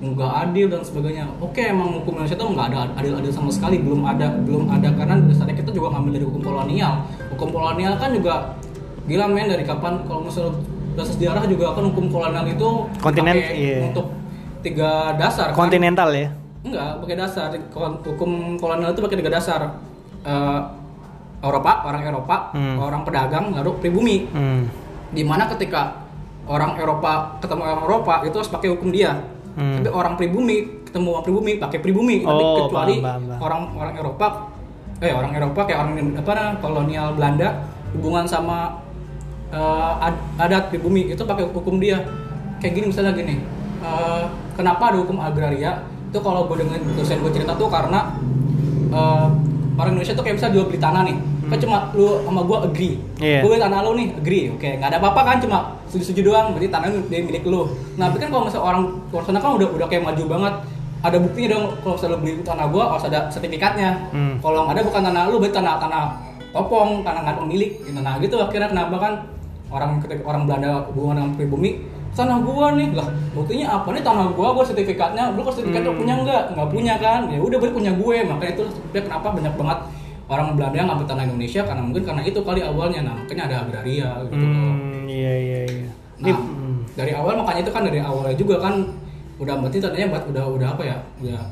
nggak 0.00 0.32
adil 0.48 0.66
dan 0.72 0.80
sebagainya. 0.80 1.28
Oke, 1.44 1.60
emang 1.60 2.00
hukum 2.00 2.16
Indonesia 2.16 2.40
tuh 2.40 2.48
nggak 2.56 2.66
ada 2.72 2.78
adil-adil 2.96 3.28
sama 3.28 3.52
sekali, 3.52 3.84
belum 3.84 4.00
ada 4.08 4.32
belum 4.40 4.72
ada 4.72 4.88
karena 4.96 5.20
dasarnya 5.28 5.56
kita 5.60 5.70
juga 5.76 5.92
ngambil 5.92 6.12
dari 6.16 6.24
hukum 6.24 6.40
kolonial. 6.40 7.04
Hukum 7.36 7.48
kolonial 7.52 7.94
kan 8.00 8.10
juga 8.16 8.56
gila 9.04 9.28
men 9.28 9.52
dari 9.52 9.64
kapan 9.68 10.00
kalau 10.08 10.24
misalnya 10.24 10.56
dasar 10.96 11.12
sejarah 11.20 11.44
juga 11.44 11.76
kan 11.76 11.84
hukum 11.84 12.08
kolonial 12.08 12.44
itu 12.48 12.68
Kontinen, 13.00 13.36
iya. 13.36 13.92
untuk 13.92 14.12
tiga 14.60 15.16
dasar 15.16 15.52
kan? 15.52 15.56
kontinental 15.56 16.12
ya 16.12 16.32
Enggak, 16.60 17.00
pakai 17.00 17.16
dasar. 17.16 17.48
Hukum 18.04 18.60
kolonial 18.60 18.92
itu 18.92 19.00
pakai 19.00 19.16
tiga 19.16 19.32
dasar. 19.32 19.80
Eh, 20.20 20.60
Eropa, 21.40 21.88
orang 21.88 22.04
Eropa, 22.04 22.36
Hmm. 22.52 22.76
orang 22.76 23.00
pedagang, 23.00 23.48
lalu 23.56 23.80
pribumi. 23.80 24.28
hmm. 24.28 24.62
Di 25.08 25.24
mana 25.24 25.48
ketika 25.48 26.04
orang 26.44 26.76
Eropa 26.76 27.40
ketemu 27.40 27.64
orang 27.64 27.80
Eropa 27.88 28.14
itu 28.28 28.36
harus 28.36 28.52
pakai 28.52 28.68
hukum 28.76 28.92
dia. 28.92 29.16
Hmm. 29.50 29.76
Tapi 29.76 29.88
orang 29.90 30.14
pribumi 30.14 30.56
ketemu 30.84 31.08
orang 31.10 31.24
pribumi 31.24 31.52
pakai 31.56 31.78
pribumi. 31.78 32.22
Tapi 32.22 32.42
Oh, 32.42 32.56
kecuali 32.64 32.94
paham, 32.98 33.22
paham, 33.26 33.40
orang 33.40 33.62
orang 33.74 33.94
Eropa, 33.96 34.26
eh 34.98 35.10
orang 35.10 35.32
Eropa 35.32 35.60
kayak 35.64 35.78
orang 35.80 35.94
apa 36.14 36.32
kolonial 36.58 37.08
Belanda 37.14 37.48
hubungan 37.90 38.24
sama 38.24 38.78
ad- 40.00 40.22
adat 40.38 40.70
pribumi 40.70 41.08
itu 41.08 41.20
pakai 41.20 41.46
hukum 41.46 41.78
dia. 41.78 42.02
Kayak 42.58 42.72
gini 42.74 42.86
misalnya 42.88 43.12
gini. 43.12 43.36
eh, 43.80 44.22
kenapa 44.54 44.92
ada 44.92 45.00
hukum 45.00 45.16
agraria? 45.16 45.80
Itu 46.12 46.20
kalau 46.20 46.44
gue 46.44 46.60
dengan 46.60 46.84
dosen 46.92 47.18
gue 47.18 47.32
cerita 47.32 47.56
tuh 47.56 47.66
karena 47.66 48.12
eh, 48.90 49.26
orang 49.74 49.90
Indonesia 49.90 50.12
tuh 50.12 50.20
kayak 50.20 50.36
bisa 50.36 50.52
jual 50.52 50.68
beli 50.68 50.76
tanah 50.76 51.02
nih. 51.02 51.16
Kan 51.50 51.58
cuma 51.58 51.76
lu 51.98 52.22
sama 52.22 52.40
gue 52.46 52.58
agree. 52.70 52.94
Iya. 53.18 53.42
Gue 53.42 53.58
tanah 53.58 53.78
lu 53.82 53.90
nih, 53.98 54.08
agree. 54.14 54.44
Oke, 54.54 54.78
nggak 54.78 54.88
ada 54.94 54.98
apa-apa 55.02 55.20
kan 55.26 55.36
cuma 55.42 55.58
setuju-setuju 55.90 56.20
doang. 56.30 56.46
Berarti 56.54 56.68
tanahnya 56.70 56.98
dia 57.10 57.20
milik 57.26 57.44
lu. 57.44 57.66
Nah, 57.98 58.06
tapi 58.08 58.22
kan 58.22 58.28
kalau 58.30 58.46
misalnya 58.46 58.64
orang 58.70 58.82
luar 59.10 59.22
sana 59.26 59.38
kan 59.42 59.50
udah 59.58 59.68
udah 59.74 59.86
kayak 59.90 60.02
maju 60.06 60.24
banget. 60.30 60.54
Ada 61.00 61.16
buktinya 61.16 61.48
dong 61.56 61.64
kalau 61.82 61.94
misalnya 61.96 62.12
lu 62.14 62.18
beli 62.22 62.32
tanah 62.44 62.66
gua 62.70 62.84
harus 62.94 63.04
ada 63.10 63.18
sertifikatnya. 63.28 63.90
Hmm. 64.14 64.34
Kalau 64.38 64.68
nggak 64.68 64.74
ada 64.78 64.82
bukan 64.86 65.02
tanah 65.10 65.22
lu, 65.28 65.36
berarti 65.42 65.56
tanah 65.58 65.74
tanah 65.82 66.04
topong, 66.54 66.90
tanah 67.02 67.20
nggak 67.26 67.36
pemilik. 67.42 67.70
Gitu. 67.82 67.98
Nah, 67.98 68.14
gitu 68.22 68.36
akhirnya 68.38 68.68
kenapa 68.70 68.96
kan 69.00 69.12
orang 69.70 69.98
ketika 70.02 70.22
orang 70.26 70.42
Belanda 70.46 70.86
hubungan 70.90 71.14
dengan 71.18 71.32
pribumi 71.34 71.70
tanah 72.10 72.42
gua 72.42 72.74
nih 72.74 72.90
lah 72.90 73.06
buktinya 73.32 73.80
apa 73.80 73.94
nih 73.94 74.02
tanah 74.02 74.34
gua 74.34 74.50
gua 74.50 74.66
sertifikatnya 74.66 75.30
lu 75.30 75.46
kok 75.46 75.54
sertifikatnya 75.54 75.94
Hmm. 75.94 76.00
punya 76.02 76.14
nggak 76.26 76.42
nggak 76.58 76.68
punya 76.74 76.94
kan 76.98 77.30
ya 77.30 77.38
udah 77.38 77.56
berarti 77.56 77.74
punya 77.78 77.92
gue 77.94 78.16
makanya 78.26 78.52
itu 78.58 78.64
kenapa 78.90 79.30
banyak 79.30 79.54
banget 79.54 79.78
orang 80.30 80.54
Belanda 80.54 80.76
yang 80.78 80.88
ngambil 80.94 81.06
tanah 81.10 81.24
Indonesia 81.26 81.60
karena 81.66 81.82
mungkin 81.82 82.02
karena 82.06 82.22
itu 82.22 82.38
kali 82.46 82.60
awalnya 82.62 83.00
nah 83.02 83.14
makanya 83.18 83.42
ada 83.50 83.56
agraria 83.66 84.08
gitu 84.30 84.34
loh. 84.38 84.46
Hmm, 84.46 85.10
iya 85.10 85.34
iya 85.34 85.60
iya. 85.66 85.90
Nah, 86.22 86.38
hmm. 86.38 86.94
dari 86.94 87.12
awal 87.18 87.34
makanya 87.42 87.60
itu 87.66 87.72
kan 87.74 87.82
dari 87.82 87.98
awalnya 87.98 88.36
juga 88.38 88.56
kan 88.62 88.74
udah 89.42 89.54
berarti 89.58 89.78
tadinya 89.82 90.14
buat 90.14 90.24
udah 90.30 90.44
udah 90.54 90.68
apa 90.78 90.82
ya? 90.86 90.96
Udah 91.18 91.42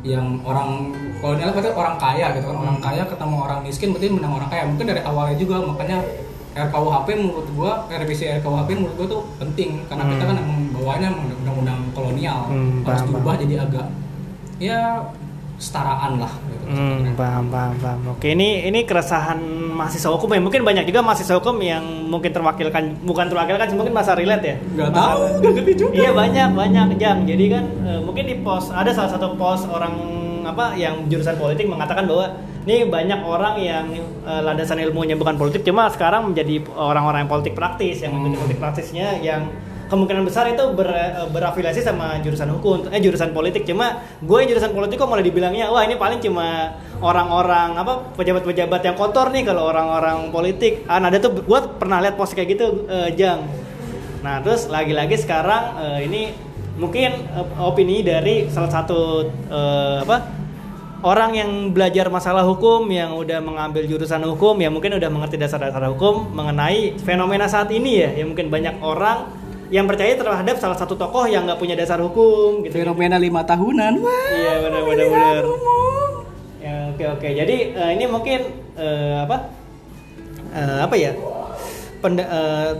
yang 0.00 0.40
orang 0.48 0.96
kolonial 1.20 1.52
berarti 1.52 1.70
orang 1.76 1.96
kaya 2.00 2.26
gitu 2.32 2.46
kan 2.48 2.56
orang 2.56 2.78
kaya 2.80 3.02
ketemu 3.04 3.36
orang 3.36 3.60
miskin 3.60 3.88
berarti 3.92 4.08
menang 4.08 4.32
orang 4.32 4.48
kaya 4.48 4.62
mungkin 4.64 4.86
dari 4.88 5.02
awalnya 5.04 5.36
juga 5.36 5.56
makanya 5.60 5.98
RKUHP 6.50 7.08
menurut 7.20 7.48
gua 7.52 7.72
revisi 7.92 8.24
RKUHP 8.40 8.68
menurut 8.80 8.96
gua 8.96 9.06
tuh 9.06 9.22
penting 9.36 9.84
karena 9.92 10.02
kita 10.08 10.24
kan 10.24 10.36
emang 10.40 10.60
bawaannya 10.72 11.10
undang-undang 11.44 11.80
kolonial 11.92 12.48
Hmm, 12.48 12.80
harus 12.82 13.02
diubah 13.06 13.34
jadi 13.36 13.54
agak 13.60 13.86
ya 14.56 15.04
setaraan 15.60 16.16
lah 16.16 16.32
gitu. 16.48 16.64
Hmm, 16.72 17.12
paham, 17.20 17.52
paham, 17.52 17.74
paham. 17.84 18.00
Oke, 18.16 18.32
ini 18.32 18.64
ini 18.64 18.88
keresahan 18.88 19.36
mahasiswa 19.76 20.08
hukum 20.16 20.32
ya. 20.32 20.40
Mungkin 20.40 20.64
banyak 20.64 20.88
juga 20.88 21.04
mahasiswa 21.04 21.36
hukum 21.36 21.60
yang 21.60 21.84
mungkin 22.08 22.32
terwakilkan, 22.32 23.04
bukan 23.04 23.28
terwakilkan, 23.28 23.76
mungkin 23.76 23.92
masa 23.92 24.16
relate 24.16 24.44
ya. 24.44 24.56
Nggak 24.56 24.90
tahu, 24.96 25.20
nggak 25.44 25.52
ngerti 25.60 25.72
juga. 25.76 25.92
Iya 25.92 26.10
banyak, 26.16 26.48
banyak 26.56 26.86
jam. 26.96 27.16
Jadi 27.28 27.44
kan 27.52 27.64
eh, 27.84 28.00
mungkin 28.00 28.24
di 28.24 28.40
post 28.40 28.72
ada 28.72 28.88
salah 28.90 29.12
satu 29.12 29.36
post 29.36 29.68
orang 29.68 29.92
apa 30.48 30.72
yang 30.80 31.04
jurusan 31.12 31.36
politik 31.36 31.68
mengatakan 31.68 32.08
bahwa 32.08 32.26
Ini 32.60 32.92
banyak 32.92 33.24
orang 33.24 33.56
yang 33.56 33.88
eh, 34.20 34.40
landasan 34.44 34.76
ilmunya 34.84 35.16
bukan 35.16 35.40
politik, 35.40 35.64
cuma 35.64 35.88
sekarang 35.88 36.28
menjadi 36.28 36.60
orang-orang 36.76 37.24
yang 37.24 37.32
politik 37.32 37.56
praktis, 37.56 38.04
yang 38.04 38.12
mengikuti 38.12 38.36
Hmm. 38.36 38.40
politik 38.44 38.58
praktisnya 38.60 39.08
yang 39.24 39.48
kemungkinan 39.90 40.22
besar 40.22 40.46
itu 40.46 40.62
ber, 40.72 40.88
eh, 40.88 41.26
berafiliasi 41.28 41.82
sama 41.82 42.22
jurusan 42.22 42.48
hukum, 42.54 42.86
eh 42.94 43.02
jurusan 43.02 43.34
politik. 43.34 43.66
Cuma 43.66 44.00
gue 44.22 44.36
yang 44.38 44.48
jurusan 44.54 44.70
politik 44.70 45.02
kok 45.02 45.10
malah 45.10 45.26
dibilangnya, 45.26 45.66
wah 45.68 45.82
ini 45.82 45.98
paling 45.98 46.22
cuma 46.22 46.78
orang-orang 47.02 47.74
apa 47.74 48.14
pejabat-pejabat 48.14 48.80
yang 48.86 48.96
kotor 48.96 49.34
nih 49.34 49.42
kalau 49.42 49.66
orang-orang 49.68 50.30
politik. 50.30 50.86
Ah, 50.86 51.02
nah, 51.02 51.10
ada 51.10 51.18
tuh 51.18 51.42
gue 51.42 51.60
pernah 51.76 51.98
lihat 51.98 52.14
post 52.14 52.38
kayak 52.38 52.54
gitu, 52.54 52.86
eh, 52.86 53.10
Jang. 53.18 53.44
Nah, 54.22 54.38
terus 54.44 54.70
lagi-lagi 54.70 55.18
sekarang 55.18 55.76
eh, 55.82 56.00
ini 56.06 56.22
mungkin 56.78 57.10
eh, 57.28 57.46
opini 57.60 58.00
dari 58.00 58.46
salah 58.48 58.70
satu 58.70 59.26
eh, 59.28 59.98
apa 60.06 60.40
orang 61.00 61.32
yang 61.32 61.50
belajar 61.72 62.12
masalah 62.12 62.44
hukum 62.44 62.84
yang 62.92 63.16
udah 63.16 63.40
mengambil 63.40 63.84
jurusan 63.88 64.20
hukum 64.24 64.60
ya 64.60 64.68
mungkin 64.68 64.96
udah 65.00 65.08
mengerti 65.08 65.40
dasar-dasar 65.40 65.88
hukum 65.92 66.28
mengenai 66.36 67.00
fenomena 67.00 67.48
saat 67.48 67.72
ini 67.72 68.04
ya 68.04 68.10
ya 68.20 68.24
mungkin 68.28 68.52
banyak 68.52 68.80
orang 68.84 69.39
yang 69.70 69.86
percaya 69.86 70.18
terhadap 70.18 70.58
salah 70.58 70.74
satu 70.74 70.98
tokoh 70.98 71.30
yang 71.30 71.46
nggak 71.46 71.62
punya 71.62 71.78
dasar 71.78 72.02
hukum 72.02 72.66
gitu 72.66 72.82
Fenomena 72.82 73.16
lima 73.22 73.46
tahunan. 73.46 74.02
Wah. 74.02 74.28
iya 74.34 74.54
benar. 74.66 74.82
benar 74.82 75.06
benar 75.06 75.44
ya 76.60 76.74
oke 76.92 77.04
oke. 77.16 77.28
Jadi 77.30 77.56
eh, 77.72 77.90
ini 77.94 78.04
mungkin 78.10 78.40
eh, 78.74 79.16
apa? 79.24 79.36
Eh, 80.50 80.78
apa 80.82 80.94
ya? 80.98 81.14
Penda- 82.02 82.28
eh, 82.28 82.70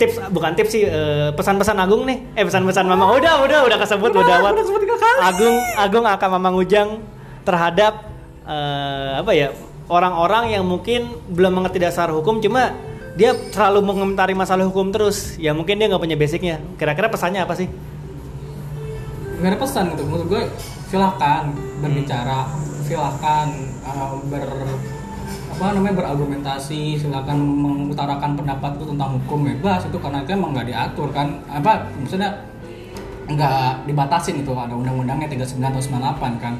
tips 0.00 0.16
bukan 0.32 0.56
tips 0.56 0.72
sih 0.72 0.82
eh, 0.88 1.30
pesan-pesan 1.36 1.76
Agung 1.76 2.08
nih. 2.08 2.18
Eh 2.34 2.44
pesan-pesan 2.48 2.88
Mama. 2.88 3.12
Udah 3.14 3.44
udah 3.44 3.68
udah 3.68 3.78
kesebut 3.78 4.10
udah 4.10 4.24
udah 4.24 4.96
kali. 4.98 5.20
Agung 5.20 5.56
Agung 5.76 6.04
akan 6.08 6.28
Mamang 6.40 6.56
Ujang 6.58 7.04
terhadap 7.44 8.08
eh, 8.48 9.12
apa 9.20 9.32
ya? 9.36 9.52
Orang-orang 9.90 10.54
yang 10.54 10.64
mungkin 10.64 11.12
belum 11.28 11.60
mengerti 11.60 11.82
dasar 11.82 12.08
hukum 12.14 12.38
cuma 12.38 12.72
dia 13.20 13.36
terlalu 13.52 13.84
mengomentari 13.84 14.32
masalah 14.32 14.64
hukum 14.64 14.88
terus. 14.88 15.36
Ya 15.36 15.52
mungkin 15.52 15.76
dia 15.76 15.92
nggak 15.92 16.00
punya 16.00 16.16
basicnya. 16.16 16.56
Kira-kira 16.80 17.12
pesannya 17.12 17.44
apa 17.44 17.52
sih? 17.52 17.68
Gak 19.44 19.50
ada 19.52 19.58
pesan 19.60 19.92
gitu. 19.92 20.08
Menurut 20.08 20.26
gue 20.32 20.42
silahkan 20.88 21.52
berbicara, 21.84 22.48
silahkan 22.88 23.52
uh, 23.84 24.16
ber 24.32 24.48
apa 25.52 25.76
namanya 25.76 26.00
berargumentasi, 26.00 26.96
silahkan 26.96 27.36
mengutarakan 27.36 28.40
pendapatku 28.40 28.88
tentang 28.88 29.20
hukum 29.20 29.44
bebas. 29.44 29.84
Itu 29.84 30.00
karena 30.00 30.24
itu 30.24 30.32
emang 30.32 30.56
nggak 30.56 30.72
diatur 30.72 31.12
kan. 31.12 31.44
Apa 31.52 31.92
maksudnya 32.00 32.40
nggak 33.28 33.84
dibatasin 33.84 34.40
itu. 34.40 34.56
Ada 34.56 34.72
undang-undangnya 34.72 35.28
39 35.28 35.60
atau 35.60 35.84
98 35.84 36.40
kan 36.40 36.56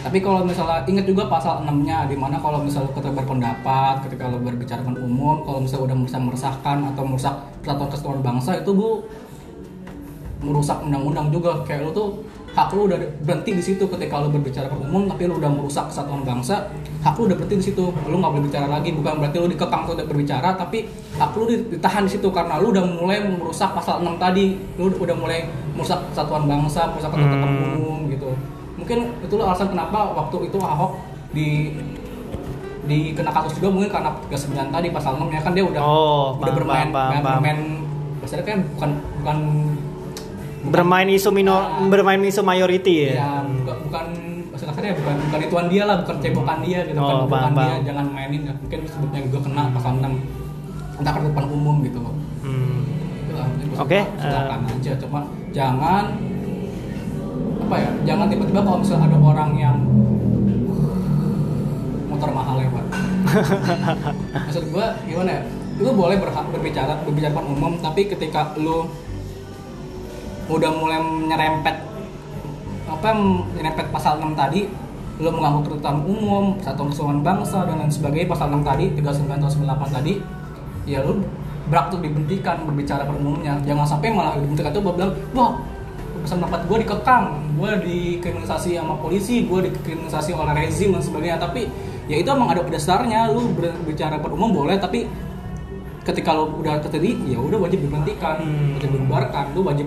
tapi 0.00 0.18
kalau 0.24 0.46
misalnya 0.46 0.80
ingat 0.88 1.04
juga 1.04 1.28
pasal 1.28 1.60
6 1.66 1.84
nya 1.84 2.08
di 2.08 2.16
mana 2.16 2.40
kalau 2.40 2.64
misalnya 2.64 2.88
kita 2.96 3.12
berpendapat 3.12 4.08
ketika 4.08 4.32
lo 4.32 4.40
berbicara 4.40 4.80
dengan 4.80 5.04
umum 5.04 5.44
kalau 5.44 5.60
misalnya 5.60 5.92
udah 5.92 5.96
meresah 6.00 6.20
meresahkan 6.22 6.78
atau 6.94 7.02
merusak 7.04 7.34
persatuan 7.60 7.88
kesatuan 7.92 8.20
bangsa 8.24 8.50
itu 8.56 8.70
bu 8.72 9.04
merusak 10.40 10.80
undang-undang 10.80 11.28
juga. 11.28 11.60
Kayak 11.68 11.84
lu 11.84 11.90
tuh 11.92 12.08
hak 12.56 12.72
lu 12.74 12.88
udah 12.88 12.98
berhenti 13.22 13.54
di 13.54 13.62
situ 13.62 13.84
ketika 13.86 14.24
lu 14.24 14.32
berbicara 14.32 14.66
ke 14.66 14.76
umum 14.80 15.06
tapi 15.06 15.28
lu 15.28 15.36
udah 15.38 15.52
merusak 15.52 15.86
kesatuan 15.92 16.26
bangsa 16.26 16.66
hak 17.04 17.14
lu 17.20 17.28
udah 17.28 17.36
berhenti 17.36 17.56
di 17.60 17.64
situ. 17.68 17.92
Lu 18.08 18.16
nggak 18.16 18.32
boleh 18.32 18.44
bicara 18.48 18.66
lagi 18.72 18.96
bukan 18.96 19.20
berarti 19.20 19.36
lu 19.36 19.48
dikekang 19.52 19.84
untuk 19.84 20.08
berbicara 20.08 20.56
tapi 20.56 20.88
hak 21.20 21.36
lu 21.36 21.44
ditahan 21.44 22.08
di 22.08 22.10
situ 22.16 22.28
karena 22.32 22.56
lu 22.56 22.72
udah 22.72 22.84
mulai 22.88 23.20
merusak 23.20 23.76
pasal 23.76 24.00
6 24.00 24.16
tadi. 24.16 24.56
Lu 24.80 24.88
udah 24.88 25.16
mulai 25.16 25.44
merusak 25.76 26.00
kesatuan 26.08 26.48
bangsa 26.48 26.88
merusak 26.88 27.12
kesatuan 27.12 27.52
Hmm. 27.52 27.76
umum 27.76 28.08
gitu 28.08 28.32
mungkin 28.90 29.22
itu 29.22 29.34
alasan 29.38 29.70
kenapa 29.70 29.98
waktu 30.10 30.50
itu 30.50 30.58
Ahok 30.58 30.98
di 31.30 31.78
di 32.82 33.14
kena 33.14 33.30
kasus 33.30 33.54
juga 33.54 33.70
mungkin 33.70 33.86
karena 33.88 34.10
39 34.26 34.50
tadi 34.66 34.88
pasal 34.90 35.14
6 35.14 35.30
ya 35.30 35.38
kan 35.38 35.52
dia 35.54 35.62
udah 35.62 35.78
Oh, 35.78 36.34
udah 36.34 36.42
paham, 36.42 36.56
bermain 36.58 36.88
paham, 36.90 37.10
paham, 37.14 37.22
bermain 37.38 37.58
maksudnya 38.18 38.42
kan 38.44 38.58
bukan 38.68 38.90
bukan 39.22 39.38
bermain 40.66 41.06
isu 41.08 41.30
minor 41.30 41.62
Ah. 41.62 41.86
bermain 41.86 42.18
isu 42.20 42.42
mayority 42.42 42.94
ya, 43.06 43.10
ya 43.14 43.30
bukan 43.62 43.78
bukan 43.86 44.06
bahasa 44.50 44.64
kasarnya 44.66 44.92
bukan 44.98 45.14
bukan 45.22 45.40
ituan 45.40 45.66
dia 45.70 45.82
lah 45.86 45.96
bukan 46.02 46.16
cebokan 46.18 46.58
dia 46.60 46.78
gitu 46.82 46.98
Oh, 46.98 47.06
kan 47.06 47.16
bukan 47.24 47.52
dia 47.54 47.74
jangan 47.86 48.06
mainin 48.10 48.42
ya. 48.42 48.52
mungkin 48.58 48.80
sebutnya 48.84 49.20
juga 49.22 49.38
kena 49.46 49.62
pasal 49.70 49.90
6 49.94 50.18
entah 50.98 51.12
ke 51.14 51.20
depan 51.22 51.44
umum 51.48 51.76
gitu. 51.80 52.00
Hmm. 52.42 52.82
Gitu 53.22 53.72
Oke, 53.78 54.02
silakan- 54.18 54.18
silakan 54.18 54.60
aja. 54.68 54.92
Cuma 54.98 55.20
jangan 55.48 56.04
apa 57.70 57.86
ya 57.86 57.90
jangan 58.02 58.26
tiba-tiba 58.26 58.66
kalau 58.66 58.82
misalnya 58.82 59.06
ada 59.06 59.18
orang 59.22 59.50
yang 59.54 59.78
motor 62.10 62.34
mahal 62.34 62.58
lewat. 62.58 62.82
Maksud 64.50 64.74
gua 64.74 64.98
gimana 65.06 65.38
ya? 65.38 65.42
Lu 65.78 65.94
boleh 65.94 66.18
berhak 66.18 66.50
berbicara 66.50 66.98
berbicara 67.06 67.38
umum 67.38 67.78
tapi 67.78 68.10
ketika 68.10 68.58
lu 68.58 68.90
udah 70.50 70.70
mulai 70.82 70.98
nyerempet 71.30 71.86
apa 72.90 73.08
nyerempet 73.54 73.86
pasal 73.94 74.18
6 74.18 74.34
tadi 74.34 74.66
lu 75.22 75.30
mengganggu 75.30 75.62
ketertiban 75.62 76.02
umum 76.10 76.58
satuan 76.58 76.90
kesatuan 76.90 77.22
bangsa 77.22 77.70
dan 77.70 77.86
lain 77.86 77.92
sebagainya 77.94 78.26
pasal 78.34 78.50
6 78.50 78.66
tadi 78.66 78.98
39 78.98 79.30
atau 79.30 79.50
98 79.86 79.94
tadi 79.94 80.18
ya 80.90 81.06
lu 81.06 81.22
berak 81.70 81.94
tuh 81.94 82.02
dibentikan 82.02 82.66
berbicara 82.66 83.06
umumnya. 83.06 83.62
Jangan 83.62 83.86
sampai 83.86 84.10
malah 84.10 84.34
dibentikan 84.42 84.74
tuh 84.74 84.82
bilang 84.82 85.14
wah 85.38 85.54
pendapat 86.24 86.60
gue 86.68 86.76
dikekang 86.84 87.24
gue 87.56 87.70
dikriminalisasi 87.84 88.76
sama 88.76 88.94
polisi 88.98 89.44
gue 89.44 89.72
dikriminalisasi 89.72 90.30
oleh 90.36 90.52
rezim 90.56 90.92
dan 90.92 91.02
sebagainya. 91.02 91.38
Tapi 91.40 91.68
ya 92.06 92.16
itu 92.18 92.28
emang 92.28 92.50
ada 92.50 92.64
dasarnya 92.64 93.30
lu 93.30 93.54
berbicara 93.54 94.18
pada 94.18 94.34
umum 94.34 94.50
boleh 94.50 94.76
tapi 94.76 95.06
ketika 96.00 96.32
lu 96.32 96.58
udah 96.58 96.80
terjadi 96.80 97.12
ya 97.28 97.38
udah 97.38 97.58
wajib 97.60 97.84
diberhentikan 97.84 98.40
Hmm. 98.40 98.76
wajib 98.76 98.90
dibubarkan. 98.96 99.44
Lu 99.52 99.60
wajib 99.62 99.86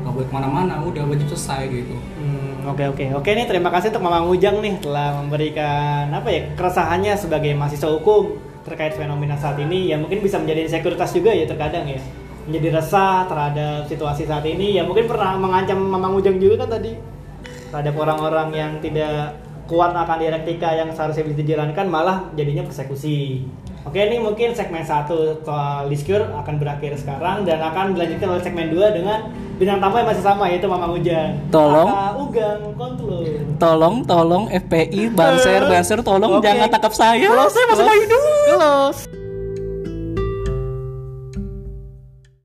nggak 0.00 0.12
boleh 0.16 0.26
ke 0.28 0.34
mana-mana 0.34 0.74
udah 0.80 1.04
wajib 1.04 1.26
selesai 1.32 1.68
gitu. 1.68 1.96
Hmm, 1.96 2.72
Oke 2.72 2.84
oke. 2.88 3.04
Oke 3.16 3.30
nih 3.32 3.48
terima 3.48 3.72
kasih 3.72 3.88
untuk 3.92 4.04
Mamang 4.04 4.28
Ujang 4.28 4.60
nih 4.60 4.80
telah 4.80 5.16
memberikan 5.20 6.12
apa 6.12 6.28
ya 6.28 6.42
keresahannya 6.56 7.16
sebagai 7.16 7.52
mahasiswa 7.56 7.88
hukum 7.88 8.36
terkait 8.60 8.92
fenomena 8.92 9.34
saat 9.40 9.56
ini 9.56 9.88
ya 9.88 9.96
mungkin 9.96 10.20
bisa 10.20 10.36
menjadi 10.36 10.68
sekuritas 10.68 11.16
juga 11.16 11.32
ya 11.32 11.48
terkadang 11.48 11.88
ya 11.88 11.96
menjadi 12.48 12.80
resah 12.80 13.28
terhadap 13.28 13.84
situasi 13.90 14.24
saat 14.24 14.44
ini 14.46 14.80
ya 14.80 14.82
mungkin 14.86 15.04
pernah 15.04 15.36
mengancam 15.36 15.76
Mamang 15.76 16.16
Ujang 16.16 16.40
juga 16.40 16.64
kan 16.64 16.80
tadi 16.80 16.96
terhadap 17.70 17.94
orang-orang 17.94 18.48
yang 18.50 18.72
tidak 18.82 19.38
kuat 19.70 19.94
akan 19.94 20.18
dialektika 20.18 20.74
yang 20.74 20.90
seharusnya 20.90 21.30
bisa 21.30 21.46
dijalankan 21.46 21.86
malah 21.86 22.26
jadinya 22.34 22.66
persekusi. 22.66 23.46
Oke 23.80 23.96
ini 23.96 24.20
mungkin 24.20 24.52
segmen 24.52 24.84
satu 24.84 25.40
soal 25.40 25.88
diskur 25.88 26.20
akan 26.20 26.60
berakhir 26.60 27.00
sekarang 27.00 27.48
dan 27.48 27.64
akan 27.64 27.96
dilanjutkan 27.96 28.28
oleh 28.28 28.42
segmen 28.44 28.68
2 28.68 28.98
dengan 28.98 29.32
bintang 29.56 29.80
tamu 29.80 30.02
yang 30.02 30.08
masih 30.10 30.24
sama 30.26 30.44
yaitu 30.52 30.68
Mamang 30.68 31.00
Ujang. 31.00 31.32
Tolong. 31.48 31.88
Kakak 31.88 32.12
Ugang 32.20 32.60
Kontlur. 32.76 33.24
tolong 33.56 33.94
tolong 34.04 34.44
FPI 34.52 35.12
banser 35.12 35.64
banser 35.68 35.98
tolong 36.00 36.40
Oke. 36.40 36.48
jangan 36.48 36.68
tangkap 36.68 36.92
saya 36.96 37.28
Close, 37.28 37.52
saya 37.56 37.66
masih 37.72 37.84
mau 37.86 37.96
hidup 37.96 38.22
Close. 38.52 39.09